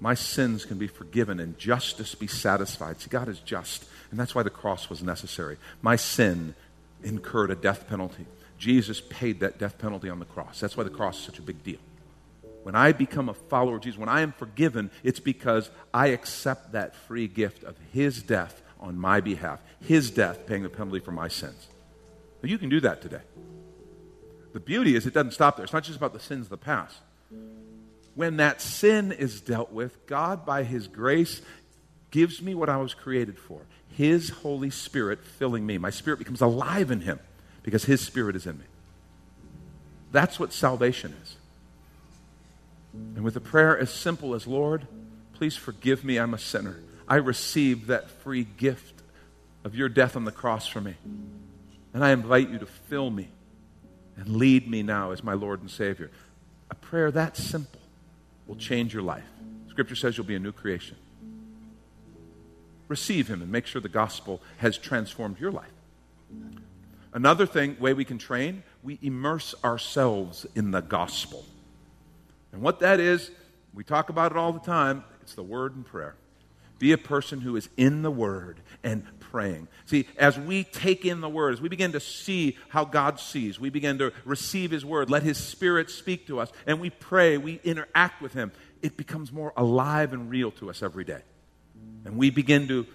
my 0.00 0.14
sins 0.14 0.64
can 0.64 0.78
be 0.78 0.88
forgiven 0.88 1.38
and 1.38 1.56
justice 1.56 2.16
be 2.16 2.26
satisfied. 2.26 3.00
See, 3.00 3.08
God 3.08 3.28
is 3.28 3.38
just, 3.38 3.84
and 4.10 4.18
that's 4.18 4.34
why 4.34 4.42
the 4.42 4.50
cross 4.50 4.90
was 4.90 5.04
necessary. 5.04 5.58
My 5.82 5.94
sin 5.94 6.56
incurred 7.04 7.52
a 7.52 7.54
death 7.54 7.86
penalty. 7.88 8.26
Jesus 8.58 9.00
paid 9.00 9.38
that 9.38 9.56
death 9.56 9.78
penalty 9.78 10.08
on 10.08 10.18
the 10.18 10.24
cross. 10.24 10.58
That's 10.58 10.76
why 10.76 10.82
the 10.82 10.90
cross 10.90 11.20
is 11.20 11.26
such 11.26 11.38
a 11.38 11.42
big 11.42 11.62
deal. 11.62 11.78
When 12.62 12.74
I 12.74 12.92
become 12.92 13.28
a 13.28 13.34
follower 13.34 13.76
of 13.76 13.82
Jesus, 13.82 13.98
when 13.98 14.08
I 14.08 14.20
am 14.20 14.32
forgiven, 14.32 14.90
it's 15.02 15.20
because 15.20 15.70
I 15.92 16.08
accept 16.08 16.72
that 16.72 16.94
free 16.94 17.26
gift 17.26 17.64
of 17.64 17.76
His 17.92 18.22
death 18.22 18.62
on 18.78 18.96
my 18.96 19.20
behalf, 19.20 19.60
His 19.80 20.10
death 20.10 20.46
paying 20.46 20.62
the 20.62 20.68
penalty 20.68 21.00
for 21.00 21.12
my 21.12 21.28
sins. 21.28 21.68
Now, 22.42 22.48
you 22.48 22.58
can 22.58 22.68
do 22.68 22.80
that 22.80 23.02
today. 23.02 23.22
the 24.52 24.60
beauty 24.60 24.96
is 24.96 25.06
it 25.06 25.14
doesn't 25.14 25.32
stop 25.32 25.56
there. 25.56 25.64
It's 25.64 25.72
not 25.72 25.84
just 25.84 25.96
about 25.96 26.12
the 26.12 26.20
sins 26.20 26.46
of 26.46 26.50
the 26.50 26.56
past. 26.56 26.96
When 28.14 28.36
that 28.36 28.60
sin 28.60 29.10
is 29.10 29.40
dealt 29.40 29.72
with, 29.72 30.06
God, 30.06 30.44
by 30.44 30.64
His 30.64 30.86
grace, 30.86 31.40
gives 32.10 32.42
me 32.42 32.54
what 32.54 32.68
I 32.68 32.76
was 32.76 32.94
created 32.94 33.38
for 33.38 33.62
His 33.88 34.28
Holy 34.28 34.70
Spirit 34.70 35.24
filling 35.24 35.66
me. 35.66 35.78
My 35.78 35.90
spirit 35.90 36.18
becomes 36.18 36.40
alive 36.40 36.90
in 36.90 37.00
Him 37.00 37.18
because 37.62 37.84
His 37.84 38.00
Spirit 38.02 38.36
is 38.36 38.46
in 38.46 38.58
me. 38.58 38.64
That's 40.12 40.38
what 40.38 40.52
salvation 40.52 41.14
is. 41.22 41.36
And 42.92 43.24
with 43.24 43.36
a 43.36 43.40
prayer 43.40 43.78
as 43.78 43.90
simple 43.92 44.34
as, 44.34 44.46
Lord, 44.46 44.86
please 45.34 45.56
forgive 45.56 46.04
me, 46.04 46.18
I'm 46.18 46.34
a 46.34 46.38
sinner. 46.38 46.80
I 47.08 47.16
receive 47.16 47.86
that 47.86 48.10
free 48.10 48.44
gift 48.44 49.02
of 49.64 49.74
your 49.74 49.88
death 49.88 50.16
on 50.16 50.24
the 50.24 50.32
cross 50.32 50.66
for 50.66 50.80
me. 50.80 50.94
And 51.94 52.04
I 52.04 52.10
invite 52.10 52.50
you 52.50 52.58
to 52.58 52.66
fill 52.66 53.10
me 53.10 53.28
and 54.16 54.36
lead 54.36 54.68
me 54.68 54.82
now 54.82 55.10
as 55.10 55.22
my 55.22 55.34
Lord 55.34 55.60
and 55.60 55.70
Savior. 55.70 56.10
A 56.70 56.74
prayer 56.74 57.10
that 57.10 57.36
simple 57.36 57.80
will 58.46 58.56
change 58.56 58.92
your 58.92 59.02
life. 59.02 59.24
Scripture 59.68 59.96
says 59.96 60.16
you'll 60.16 60.26
be 60.26 60.34
a 60.34 60.40
new 60.40 60.52
creation. 60.52 60.96
Receive 62.88 63.28
Him 63.28 63.40
and 63.40 63.50
make 63.50 63.66
sure 63.66 63.80
the 63.80 63.88
gospel 63.88 64.42
has 64.58 64.76
transformed 64.76 65.40
your 65.40 65.50
life. 65.50 65.70
Another 67.14 67.46
thing, 67.46 67.76
way 67.78 67.92
we 67.92 68.04
can 68.04 68.18
train, 68.18 68.62
we 68.82 68.98
immerse 69.02 69.54
ourselves 69.64 70.46
in 70.54 70.70
the 70.70 70.80
gospel. 70.80 71.44
And 72.52 72.62
what 72.62 72.80
that 72.80 73.00
is, 73.00 73.30
we 73.74 73.84
talk 73.84 74.10
about 74.10 74.32
it 74.32 74.38
all 74.38 74.52
the 74.52 74.60
time. 74.60 75.04
It's 75.22 75.34
the 75.34 75.42
word 75.42 75.74
and 75.74 75.84
prayer. 75.84 76.14
Be 76.78 76.92
a 76.92 76.98
person 76.98 77.40
who 77.40 77.56
is 77.56 77.68
in 77.76 78.02
the 78.02 78.10
word 78.10 78.60
and 78.82 79.04
praying. 79.20 79.68
See, 79.86 80.08
as 80.18 80.38
we 80.38 80.64
take 80.64 81.04
in 81.04 81.20
the 81.20 81.28
word, 81.28 81.54
as 81.54 81.60
we 81.60 81.68
begin 81.68 81.92
to 81.92 82.00
see 82.00 82.58
how 82.68 82.84
God 82.84 83.20
sees, 83.20 83.58
we 83.58 83.70
begin 83.70 83.98
to 83.98 84.12
receive 84.24 84.72
his 84.72 84.84
word, 84.84 85.08
let 85.08 85.22
his 85.22 85.38
spirit 85.38 85.90
speak 85.90 86.26
to 86.26 86.40
us, 86.40 86.50
and 86.66 86.80
we 86.80 86.90
pray, 86.90 87.38
we 87.38 87.60
interact 87.62 88.20
with 88.20 88.32
him, 88.32 88.52
it 88.82 88.96
becomes 88.96 89.30
more 89.30 89.52
alive 89.56 90.12
and 90.12 90.28
real 90.28 90.50
to 90.50 90.70
us 90.70 90.82
every 90.82 91.04
day. 91.04 91.22
And 92.04 92.16
we 92.16 92.30
begin 92.30 92.66
to 92.68 92.86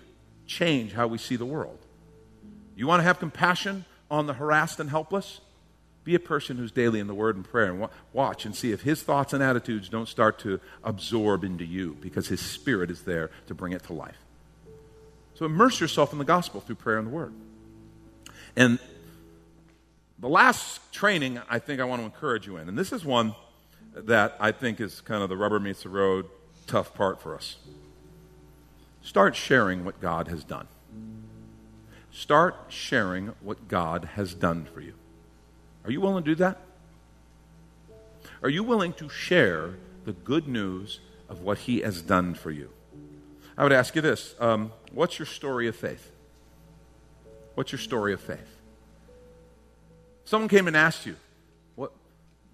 change 0.46 0.91
how 0.91 1.08
we 1.08 1.17
see 1.17 1.38
the 1.38 1.46
world. 1.46 1.80
You 2.76 2.88
want 2.88 3.00
to 3.00 3.04
have 3.04 3.20
compassion 3.20 3.86
on 4.12 4.28
the 4.28 4.34
harassed 4.34 4.80
and 4.80 4.89
helpless? 4.89 5.39
Be 6.08 6.15
a 6.15 6.20
person 6.22 6.56
who's 6.56 6.72
daily 6.72 7.02
in 7.02 7.08
the 7.08 7.13
Word 7.13 7.36
and 7.36 7.43
prayer 7.43 7.70
and 7.70 7.89
watch 8.13 8.46
and 8.46 8.56
see 8.56 8.72
if 8.72 8.84
his 8.84 9.04
thoughts 9.04 9.34
and 9.34 9.43
attitudes 9.43 9.89
don't 9.89 10.08
start 10.08 10.39
to 10.39 10.62
absorb 10.82 11.43
into 11.43 11.65
you 11.65 11.98
because 12.00 12.30
his 12.30 12.39
Spirit 12.39 12.89
is 12.89 13.02
there 13.02 13.30
to 13.48 13.54
bring 13.54 13.74
it 13.74 13.84
to 13.84 13.93
life. 13.93 14.15
So 15.34 15.46
immerse 15.46 15.82
yourself 15.82 16.13
in 16.13 16.17
the 16.17 16.24
gospel 16.24 16.62
through 16.62 16.78
prayer 16.78 16.98
and 16.98 17.08
the 17.08 17.12
Word. 17.12 17.34
And 18.56 18.80
the 20.17 20.30
last 20.30 20.80
training 20.93 21.41
I 21.50 21.60
think 21.60 21.82
I 21.82 21.84
want 21.84 22.02
to 22.02 22.06
encourage 22.06 22.48
you 22.48 22.56
in, 22.56 22.70
and 22.70 22.78
this 22.78 22.93
is 22.93 23.04
one 23.04 23.36
that 23.93 24.38
I 24.39 24.54
think 24.54 24.80
is 24.80 25.02
kind 25.02 25.22
of 25.22 25.28
the 25.28 25.36
rubber 25.36 25.60
meets 25.60 25.84
the 25.84 25.89
road 25.89 26.28
tough 26.67 26.93
part 26.93 27.22
for 27.22 27.36
us. 27.36 27.58
Start 29.02 29.36
sharing 29.36 29.84
what 29.84 30.00
God 30.00 30.30
has 30.30 30.46
done. 30.46 30.70
Start 32.13 32.56
sharing 32.70 33.34
what 33.41 33.67
God 33.67 34.06
has 34.15 34.34
done 34.34 34.70
for 34.74 34.80
you. 34.80 34.93
Are 35.88 35.91
you 35.91 36.02
willing 36.02 36.21
to 36.21 36.32
do 36.32 36.36
that? 36.36 36.58
Are 38.43 38.50
you 38.50 38.62
willing 38.62 38.91
to 38.93 39.08
share 39.08 39.76
the 40.04 40.12
good 40.12 40.45
news 40.45 41.00
of 41.30 41.41
what 41.41 41.60
He 41.60 41.80
has 41.80 42.02
done 42.02 42.34
for 42.34 42.52
you? 42.52 42.69
I 43.58 43.63
would 43.63 43.71
ask 43.71 43.95
you 43.95 44.02
this 44.02 44.36
um, 44.41 44.73
What's 44.91 45.17
your 45.17 45.26
story 45.26 45.65
of 45.69 45.78
faith? 45.78 46.12
What's 47.56 47.71
your 47.71 47.80
story 47.80 48.12
of 48.12 48.19
faith? 48.19 48.60
Someone 50.26 50.50
came 50.50 50.67
and 50.67 50.76
asked 50.76 51.06
you, 51.06 51.15
what, 51.76 51.93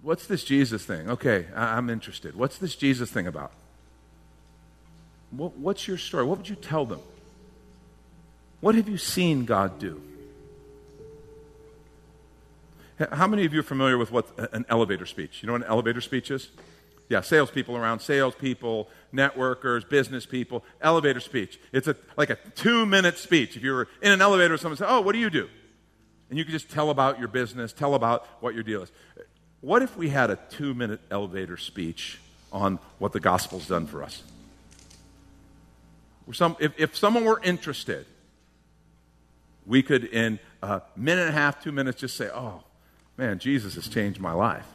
What's 0.00 0.28
this 0.28 0.44
Jesus 0.44 0.84
thing? 0.84 1.10
Okay, 1.10 1.46
I, 1.56 1.76
am 1.76 1.90
interested. 1.90 2.36
What's 2.36 2.58
this 2.58 2.76
Jesus 2.76 3.10
thing 3.10 3.26
about? 3.26 3.50
What, 5.32 5.56
what's 5.56 5.88
your 5.88 5.98
story? 5.98 6.24
What 6.24 6.38
would 6.38 6.48
you 6.48 6.54
tell 6.54 6.86
them? 6.86 7.00
What 8.60 8.76
have 8.76 8.88
you 8.88 8.96
seen 8.96 9.44
God 9.44 9.80
do? 9.80 10.00
How 12.98 13.26
many 13.26 13.44
of 13.44 13.52
you 13.52 13.60
are 13.60 13.64
familiar 13.64 13.98
with 13.98 14.12
what 14.12 14.28
an 14.52 14.64
elevator 14.68 15.06
speech? 15.06 15.42
You 15.42 15.48
know 15.48 15.54
what 15.54 15.62
an 15.62 15.68
elevator 15.68 16.00
speech 16.00 16.30
is? 16.30 16.50
Yeah, 17.08 17.20
salespeople 17.20 17.76
around, 17.76 18.00
salespeople, 18.00 18.88
networkers, 19.12 19.88
business 19.88 20.24
people, 20.24 20.64
elevator 20.80 21.20
speech. 21.20 21.60
It's 21.72 21.86
a, 21.88 21.96
like 22.16 22.30
a 22.30 22.36
two 22.54 22.86
minute 22.86 23.18
speech. 23.18 23.56
If 23.56 23.62
you 23.62 23.72
were 23.72 23.88
in 24.00 24.12
an 24.12 24.22
elevator, 24.22 24.56
someone 24.56 24.76
said, 24.76 24.86
Oh, 24.88 25.00
what 25.00 25.12
do 25.12 25.18
you 25.18 25.28
do? 25.28 25.48
And 26.30 26.38
you 26.38 26.44
could 26.44 26.52
just 26.52 26.70
tell 26.70 26.90
about 26.90 27.18
your 27.18 27.28
business, 27.28 27.72
tell 27.72 27.94
about 27.94 28.26
what 28.40 28.54
your 28.54 28.62
deal 28.62 28.82
is. 28.82 28.92
What 29.60 29.82
if 29.82 29.96
we 29.96 30.08
had 30.08 30.30
a 30.30 30.36
two 30.50 30.72
minute 30.72 31.00
elevator 31.10 31.56
speech 31.56 32.20
on 32.52 32.78
what 32.98 33.12
the 33.12 33.20
gospel's 33.20 33.66
done 33.66 33.86
for 33.86 34.02
us? 34.02 34.22
Some, 36.32 36.56
if, 36.58 36.72
if 36.78 36.96
someone 36.96 37.24
were 37.24 37.40
interested, 37.42 38.06
we 39.66 39.82
could, 39.82 40.04
in 40.04 40.38
a 40.62 40.80
minute 40.96 41.22
and 41.22 41.30
a 41.30 41.38
half, 41.38 41.62
two 41.62 41.72
minutes, 41.72 42.00
just 42.00 42.16
say, 42.16 42.30
Oh, 42.32 42.62
man, 43.16 43.38
Jesus 43.38 43.74
has 43.74 43.88
changed 43.88 44.20
my 44.20 44.32
life. 44.32 44.66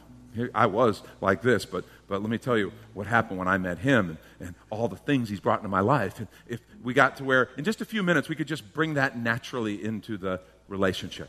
I 0.54 0.66
was 0.66 1.02
like 1.20 1.42
this, 1.42 1.64
but, 1.64 1.84
but 2.06 2.20
let 2.20 2.30
me 2.30 2.38
tell 2.38 2.56
you 2.56 2.72
what 2.94 3.08
happened 3.08 3.38
when 3.38 3.48
I 3.48 3.58
met 3.58 3.78
him 3.78 4.10
and, 4.10 4.18
and 4.48 4.54
all 4.70 4.86
the 4.86 4.96
things 4.96 5.28
he's 5.28 5.40
brought 5.40 5.58
into 5.58 5.68
my 5.68 5.80
life. 5.80 6.18
And 6.18 6.28
if 6.46 6.60
we 6.84 6.94
got 6.94 7.16
to 7.16 7.24
where, 7.24 7.48
in 7.56 7.64
just 7.64 7.80
a 7.80 7.84
few 7.84 8.02
minutes, 8.04 8.28
we 8.28 8.36
could 8.36 8.46
just 8.46 8.72
bring 8.72 8.94
that 8.94 9.18
naturally 9.18 9.82
into 9.82 10.16
the 10.16 10.40
relationship. 10.68 11.28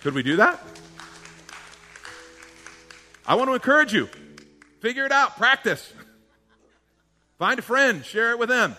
Could 0.00 0.14
we 0.14 0.22
do 0.22 0.36
that? 0.36 0.62
I 3.26 3.34
want 3.34 3.50
to 3.50 3.54
encourage 3.54 3.92
you. 3.92 4.08
Figure 4.80 5.04
it 5.04 5.12
out, 5.12 5.36
practice. 5.36 5.92
Find 7.38 7.58
a 7.58 7.62
friend, 7.62 8.04
share 8.04 8.30
it 8.30 8.38
with 8.38 8.48
them. 8.48 8.76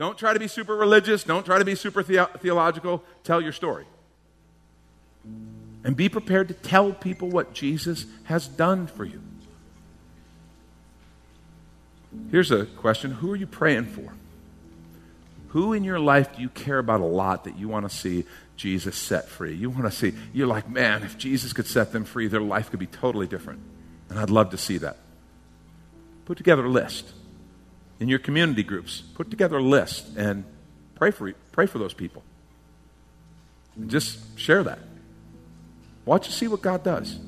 Don't 0.00 0.16
try 0.16 0.32
to 0.32 0.40
be 0.40 0.48
super 0.48 0.74
religious. 0.74 1.24
Don't 1.24 1.44
try 1.44 1.58
to 1.58 1.64
be 1.64 1.74
super 1.74 2.02
the- 2.02 2.30
theological. 2.38 3.04
Tell 3.22 3.38
your 3.38 3.52
story. 3.52 3.84
And 5.84 5.94
be 5.94 6.08
prepared 6.08 6.48
to 6.48 6.54
tell 6.54 6.94
people 6.94 7.28
what 7.28 7.52
Jesus 7.52 8.06
has 8.24 8.48
done 8.48 8.86
for 8.86 9.04
you. 9.04 9.20
Here's 12.30 12.50
a 12.50 12.64
question 12.64 13.10
Who 13.10 13.30
are 13.30 13.36
you 13.36 13.46
praying 13.46 13.88
for? 13.88 14.14
Who 15.48 15.74
in 15.74 15.84
your 15.84 16.00
life 16.00 16.34
do 16.34 16.40
you 16.40 16.48
care 16.48 16.78
about 16.78 17.02
a 17.02 17.04
lot 17.04 17.44
that 17.44 17.58
you 17.58 17.68
want 17.68 17.88
to 17.88 17.94
see 17.94 18.24
Jesus 18.56 18.96
set 18.96 19.28
free? 19.28 19.54
You 19.54 19.68
want 19.68 19.84
to 19.84 19.90
see, 19.90 20.14
you're 20.32 20.46
like, 20.46 20.66
man, 20.70 21.02
if 21.02 21.18
Jesus 21.18 21.52
could 21.52 21.66
set 21.66 21.92
them 21.92 22.04
free, 22.04 22.26
their 22.26 22.40
life 22.40 22.70
could 22.70 22.80
be 22.80 22.86
totally 22.86 23.26
different. 23.26 23.60
And 24.08 24.18
I'd 24.18 24.30
love 24.30 24.50
to 24.52 24.58
see 24.58 24.78
that. 24.78 24.96
Put 26.24 26.38
together 26.38 26.64
a 26.64 26.70
list 26.70 27.12
in 28.00 28.08
your 28.08 28.18
community 28.18 28.62
groups. 28.62 29.02
Put 29.14 29.30
together 29.30 29.58
a 29.58 29.62
list 29.62 30.16
and 30.16 30.44
pray 30.94 31.10
for, 31.10 31.32
pray 31.52 31.66
for 31.66 31.78
those 31.78 31.94
people. 31.94 32.24
And 33.76 33.90
just 33.90 34.38
share 34.38 34.64
that. 34.64 34.80
Watch 36.06 36.26
and 36.26 36.34
see 36.34 36.48
what 36.48 36.62
God 36.62 36.82
does. 36.82 37.20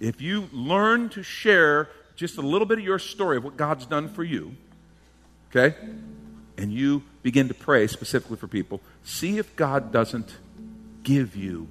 If 0.00 0.20
you 0.20 0.48
learn 0.52 1.08
to 1.10 1.22
share 1.22 1.88
just 2.16 2.36
a 2.36 2.42
little 2.42 2.66
bit 2.66 2.78
of 2.78 2.84
your 2.84 2.98
story 2.98 3.36
of 3.36 3.44
what 3.44 3.56
God's 3.56 3.86
done 3.86 4.08
for 4.08 4.24
you, 4.24 4.56
okay, 5.48 5.76
and 6.58 6.72
you 6.72 7.04
begin 7.22 7.48
to 7.48 7.54
pray 7.54 7.86
specifically 7.86 8.36
for 8.36 8.48
people, 8.48 8.80
see 9.04 9.38
if 9.38 9.54
God 9.54 9.92
doesn't 9.92 10.36
give 11.04 11.36
you 11.36 11.68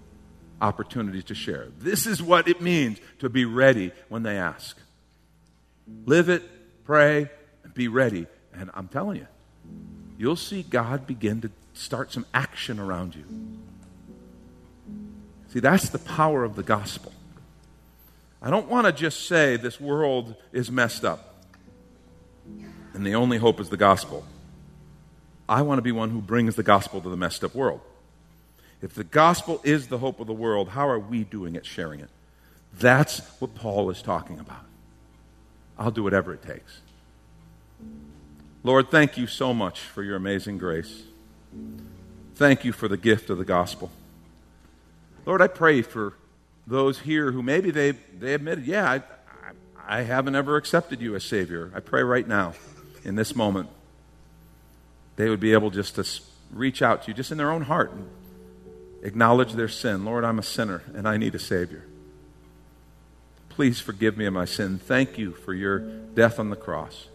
opportunities 0.62 1.26
to 1.26 1.36
share. 1.36 1.68
This 1.78 2.06
is 2.06 2.24
what 2.24 2.48
it 2.48 2.62
means 2.62 3.00
to 3.20 3.30
be 3.30 3.46
ready 3.46 3.92
when 4.08 4.24
they 4.24 4.38
ask. 4.38 4.78
Live 6.06 6.30
it, 6.30 6.44
pray, 6.86 7.30
be 7.74 7.88
ready. 7.88 8.28
And 8.54 8.70
I'm 8.74 8.88
telling 8.88 9.18
you, 9.18 9.28
you'll 10.18 10.36
see 10.36 10.64
God 10.64 11.08
begin 11.08 11.42
to 11.42 11.52
start 11.74 12.12
some 12.12 12.26
action 12.34 12.80
around 12.80 13.16
you. 13.16 13.24
See, 15.50 15.60
that's 15.60 15.90
the 15.90 16.00
power 16.00 16.44
of 16.44 16.56
the 16.56 16.64
gospel. 16.64 17.14
I 18.42 18.50
don't 18.50 18.68
want 18.68 18.88
to 18.88 18.94
just 18.94 19.28
say 19.28 19.56
this 19.56 19.80
world 19.80 20.36
is 20.52 20.72
messed 20.72 21.06
up 21.06 21.32
and 22.94 23.06
the 23.06 23.16
only 23.16 23.38
hope 23.38 23.60
is 23.60 23.70
the 23.70 23.78
gospel. 23.78 24.26
I 25.48 25.62
want 25.62 25.78
to 25.78 25.82
be 25.82 25.92
one 25.92 26.10
who 26.10 26.22
brings 26.22 26.56
the 26.56 26.64
gospel 26.64 27.02
to 27.02 27.10
the 27.10 27.18
messed 27.18 27.44
up 27.44 27.54
world. 27.56 27.82
If 28.82 28.94
the 28.96 29.04
gospel 29.04 29.62
is 29.64 29.88
the 29.88 29.98
hope 29.98 30.20
of 30.20 30.28
the 30.28 30.34
world, 30.34 30.70
how 30.70 30.90
are 30.90 31.00
we 31.00 31.24
doing 31.24 31.56
it, 31.56 31.66
sharing 31.66 32.00
it? 32.00 32.10
That's 32.74 33.20
what 33.40 33.54
Paul 33.54 33.90
is 33.90 34.02
talking 34.02 34.40
about. 34.40 34.66
I'll 35.78 35.92
do 35.92 36.04
whatever 36.04 36.34
it 36.34 36.42
takes. 36.42 36.82
Lord, 38.64 38.92
thank 38.92 39.18
you 39.18 39.26
so 39.26 39.54
much 39.54 39.80
for 39.80 40.04
your 40.04 40.16
amazing 40.16 40.60
grace. 40.60 41.04
Thank 42.36 42.64
you 42.64 42.72
for 42.72 42.88
the 42.88 42.98
gift 42.98 43.30
of 43.30 43.38
the 43.40 43.46
gospel. 43.46 43.92
Lord, 45.26 45.42
I 45.42 45.48
pray 45.48 45.82
for 45.82 46.14
those 46.68 47.00
here 47.00 47.32
who 47.32 47.42
maybe 47.42 47.72
they, 47.72 47.92
they 47.92 48.34
admitted, 48.34 48.66
yeah, 48.66 48.90
I, 48.90 48.96
I, 48.96 50.00
I 50.00 50.02
haven't 50.04 50.36
ever 50.36 50.58
accepted 50.58 51.02
you 51.02 51.16
as 51.16 51.24
Savior. 51.24 51.72
I 51.76 51.80
pray 51.80 52.04
right 52.04 52.28
now, 52.28 52.54
in 53.04 53.16
this 53.16 53.36
moment, 53.36 53.70
they 55.16 55.30
would 55.30 55.40
be 55.40 55.54
able 55.54 55.72
just 55.72 55.96
to 55.96 56.06
reach 56.52 56.82
out 56.82 57.04
to 57.04 57.08
you, 57.10 57.14
just 57.14 57.32
in 57.32 57.38
their 57.38 57.52
own 57.52 57.64
heart, 57.64 57.92
and 57.92 58.10
acknowledge 59.02 59.54
their 59.54 59.68
sin. 59.68 60.06
Lord, 60.06 60.24
I'm 60.24 60.38
a 60.38 60.44
sinner 60.44 60.84
and 60.94 61.08
I 61.08 61.18
need 61.18 61.34
a 61.34 61.40
Savior. 61.40 61.84
Please 63.50 63.80
forgive 63.80 64.18
me 64.18 64.26
of 64.26 64.34
my 64.34 64.46
sin. 64.46 64.78
Thank 64.78 65.18
you 65.18 65.32
for 65.32 65.54
your 65.54 65.80
death 65.80 66.40
on 66.40 66.52
the 66.52 66.56
cross. 66.56 67.08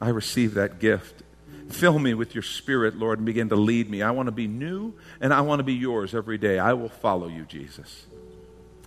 I 0.00 0.08
receive 0.08 0.54
that 0.54 0.78
gift. 0.78 1.22
Fill 1.68 1.98
me 1.98 2.14
with 2.14 2.34
your 2.34 2.42
spirit, 2.42 2.96
Lord, 2.96 3.18
and 3.18 3.26
begin 3.26 3.48
to 3.50 3.56
lead 3.56 3.88
me. 3.88 4.02
I 4.02 4.10
want 4.10 4.26
to 4.26 4.32
be 4.32 4.48
new 4.48 4.94
and 5.20 5.32
I 5.32 5.42
want 5.42 5.60
to 5.60 5.64
be 5.64 5.74
yours 5.74 6.14
every 6.14 6.38
day. 6.38 6.58
I 6.58 6.72
will 6.72 6.88
follow 6.88 7.28
you, 7.28 7.44
Jesus. 7.44 8.06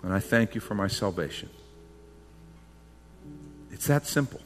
And 0.01 0.13
I 0.13 0.19
thank 0.19 0.53
you 0.53 0.59
for 0.59 0.75
my 0.75 0.87
salvation. 0.87 1.49
It's 3.71 3.87
that 3.87 4.05
simple. 4.05 4.41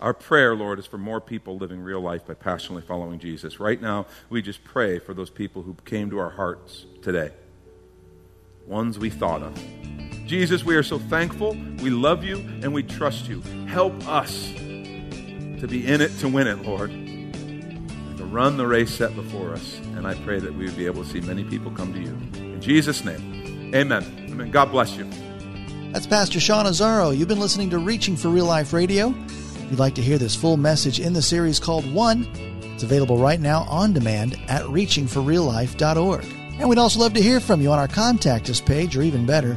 Our 0.00 0.14
prayer, 0.14 0.54
Lord, 0.54 0.78
is 0.78 0.86
for 0.86 0.98
more 0.98 1.20
people 1.20 1.56
living 1.56 1.80
real 1.80 2.00
life 2.00 2.26
by 2.26 2.34
passionately 2.34 2.82
following 2.82 3.18
Jesus. 3.18 3.58
Right 3.58 3.80
now, 3.80 4.06
we 4.28 4.42
just 4.42 4.62
pray 4.62 4.98
for 4.98 5.14
those 5.14 5.30
people 5.30 5.62
who 5.62 5.74
came 5.84 6.10
to 6.10 6.18
our 6.18 6.30
hearts 6.30 6.84
today, 7.02 7.30
ones 8.66 8.98
we 8.98 9.10
thought 9.10 9.42
of. 9.42 10.03
Jesus, 10.26 10.64
we 10.64 10.74
are 10.74 10.82
so 10.82 10.98
thankful. 10.98 11.56
We 11.82 11.90
love 11.90 12.24
you 12.24 12.38
and 12.62 12.72
we 12.72 12.82
trust 12.82 13.28
you. 13.28 13.42
Help 13.66 13.94
us 14.08 14.52
to 14.54 15.66
be 15.68 15.86
in 15.86 16.00
it 16.00 16.16
to 16.18 16.28
win 16.28 16.46
it, 16.46 16.62
Lord, 16.62 16.90
to 16.90 18.24
run 18.24 18.56
the 18.56 18.66
race 18.66 18.94
set 18.94 19.14
before 19.14 19.52
us. 19.52 19.78
And 19.96 20.06
I 20.06 20.14
pray 20.14 20.38
that 20.40 20.54
we 20.54 20.64
would 20.64 20.76
be 20.76 20.86
able 20.86 21.04
to 21.04 21.08
see 21.10 21.20
many 21.20 21.44
people 21.44 21.70
come 21.70 21.92
to 21.92 22.00
you. 22.00 22.16
In 22.40 22.60
Jesus' 22.60 23.04
name, 23.04 23.72
amen. 23.74 24.28
Amen. 24.30 24.50
God 24.50 24.70
bless 24.70 24.96
you. 24.96 25.08
That's 25.92 26.06
Pastor 26.06 26.40
Sean 26.40 26.64
Azzaro. 26.66 27.16
You've 27.16 27.28
been 27.28 27.38
listening 27.38 27.70
to 27.70 27.78
Reaching 27.78 28.16
for 28.16 28.28
Real 28.28 28.46
Life 28.46 28.72
Radio. 28.72 29.14
If 29.28 29.70
you'd 29.70 29.78
like 29.78 29.94
to 29.94 30.02
hear 30.02 30.18
this 30.18 30.34
full 30.34 30.56
message 30.56 31.00
in 31.00 31.12
the 31.12 31.22
series 31.22 31.60
called 31.60 31.90
One, 31.92 32.26
it's 32.74 32.82
available 32.82 33.18
right 33.18 33.40
now 33.40 33.62
on 33.68 33.92
demand 33.92 34.38
at 34.48 34.62
reachingforreallife.org. 34.62 36.24
And 36.58 36.68
we'd 36.68 36.78
also 36.78 37.00
love 37.00 37.14
to 37.14 37.22
hear 37.22 37.40
from 37.40 37.60
you 37.60 37.70
on 37.70 37.78
our 37.78 37.88
Contact 37.88 38.48
Us 38.50 38.60
page, 38.60 38.96
or 38.96 39.02
even 39.02 39.26
better, 39.26 39.56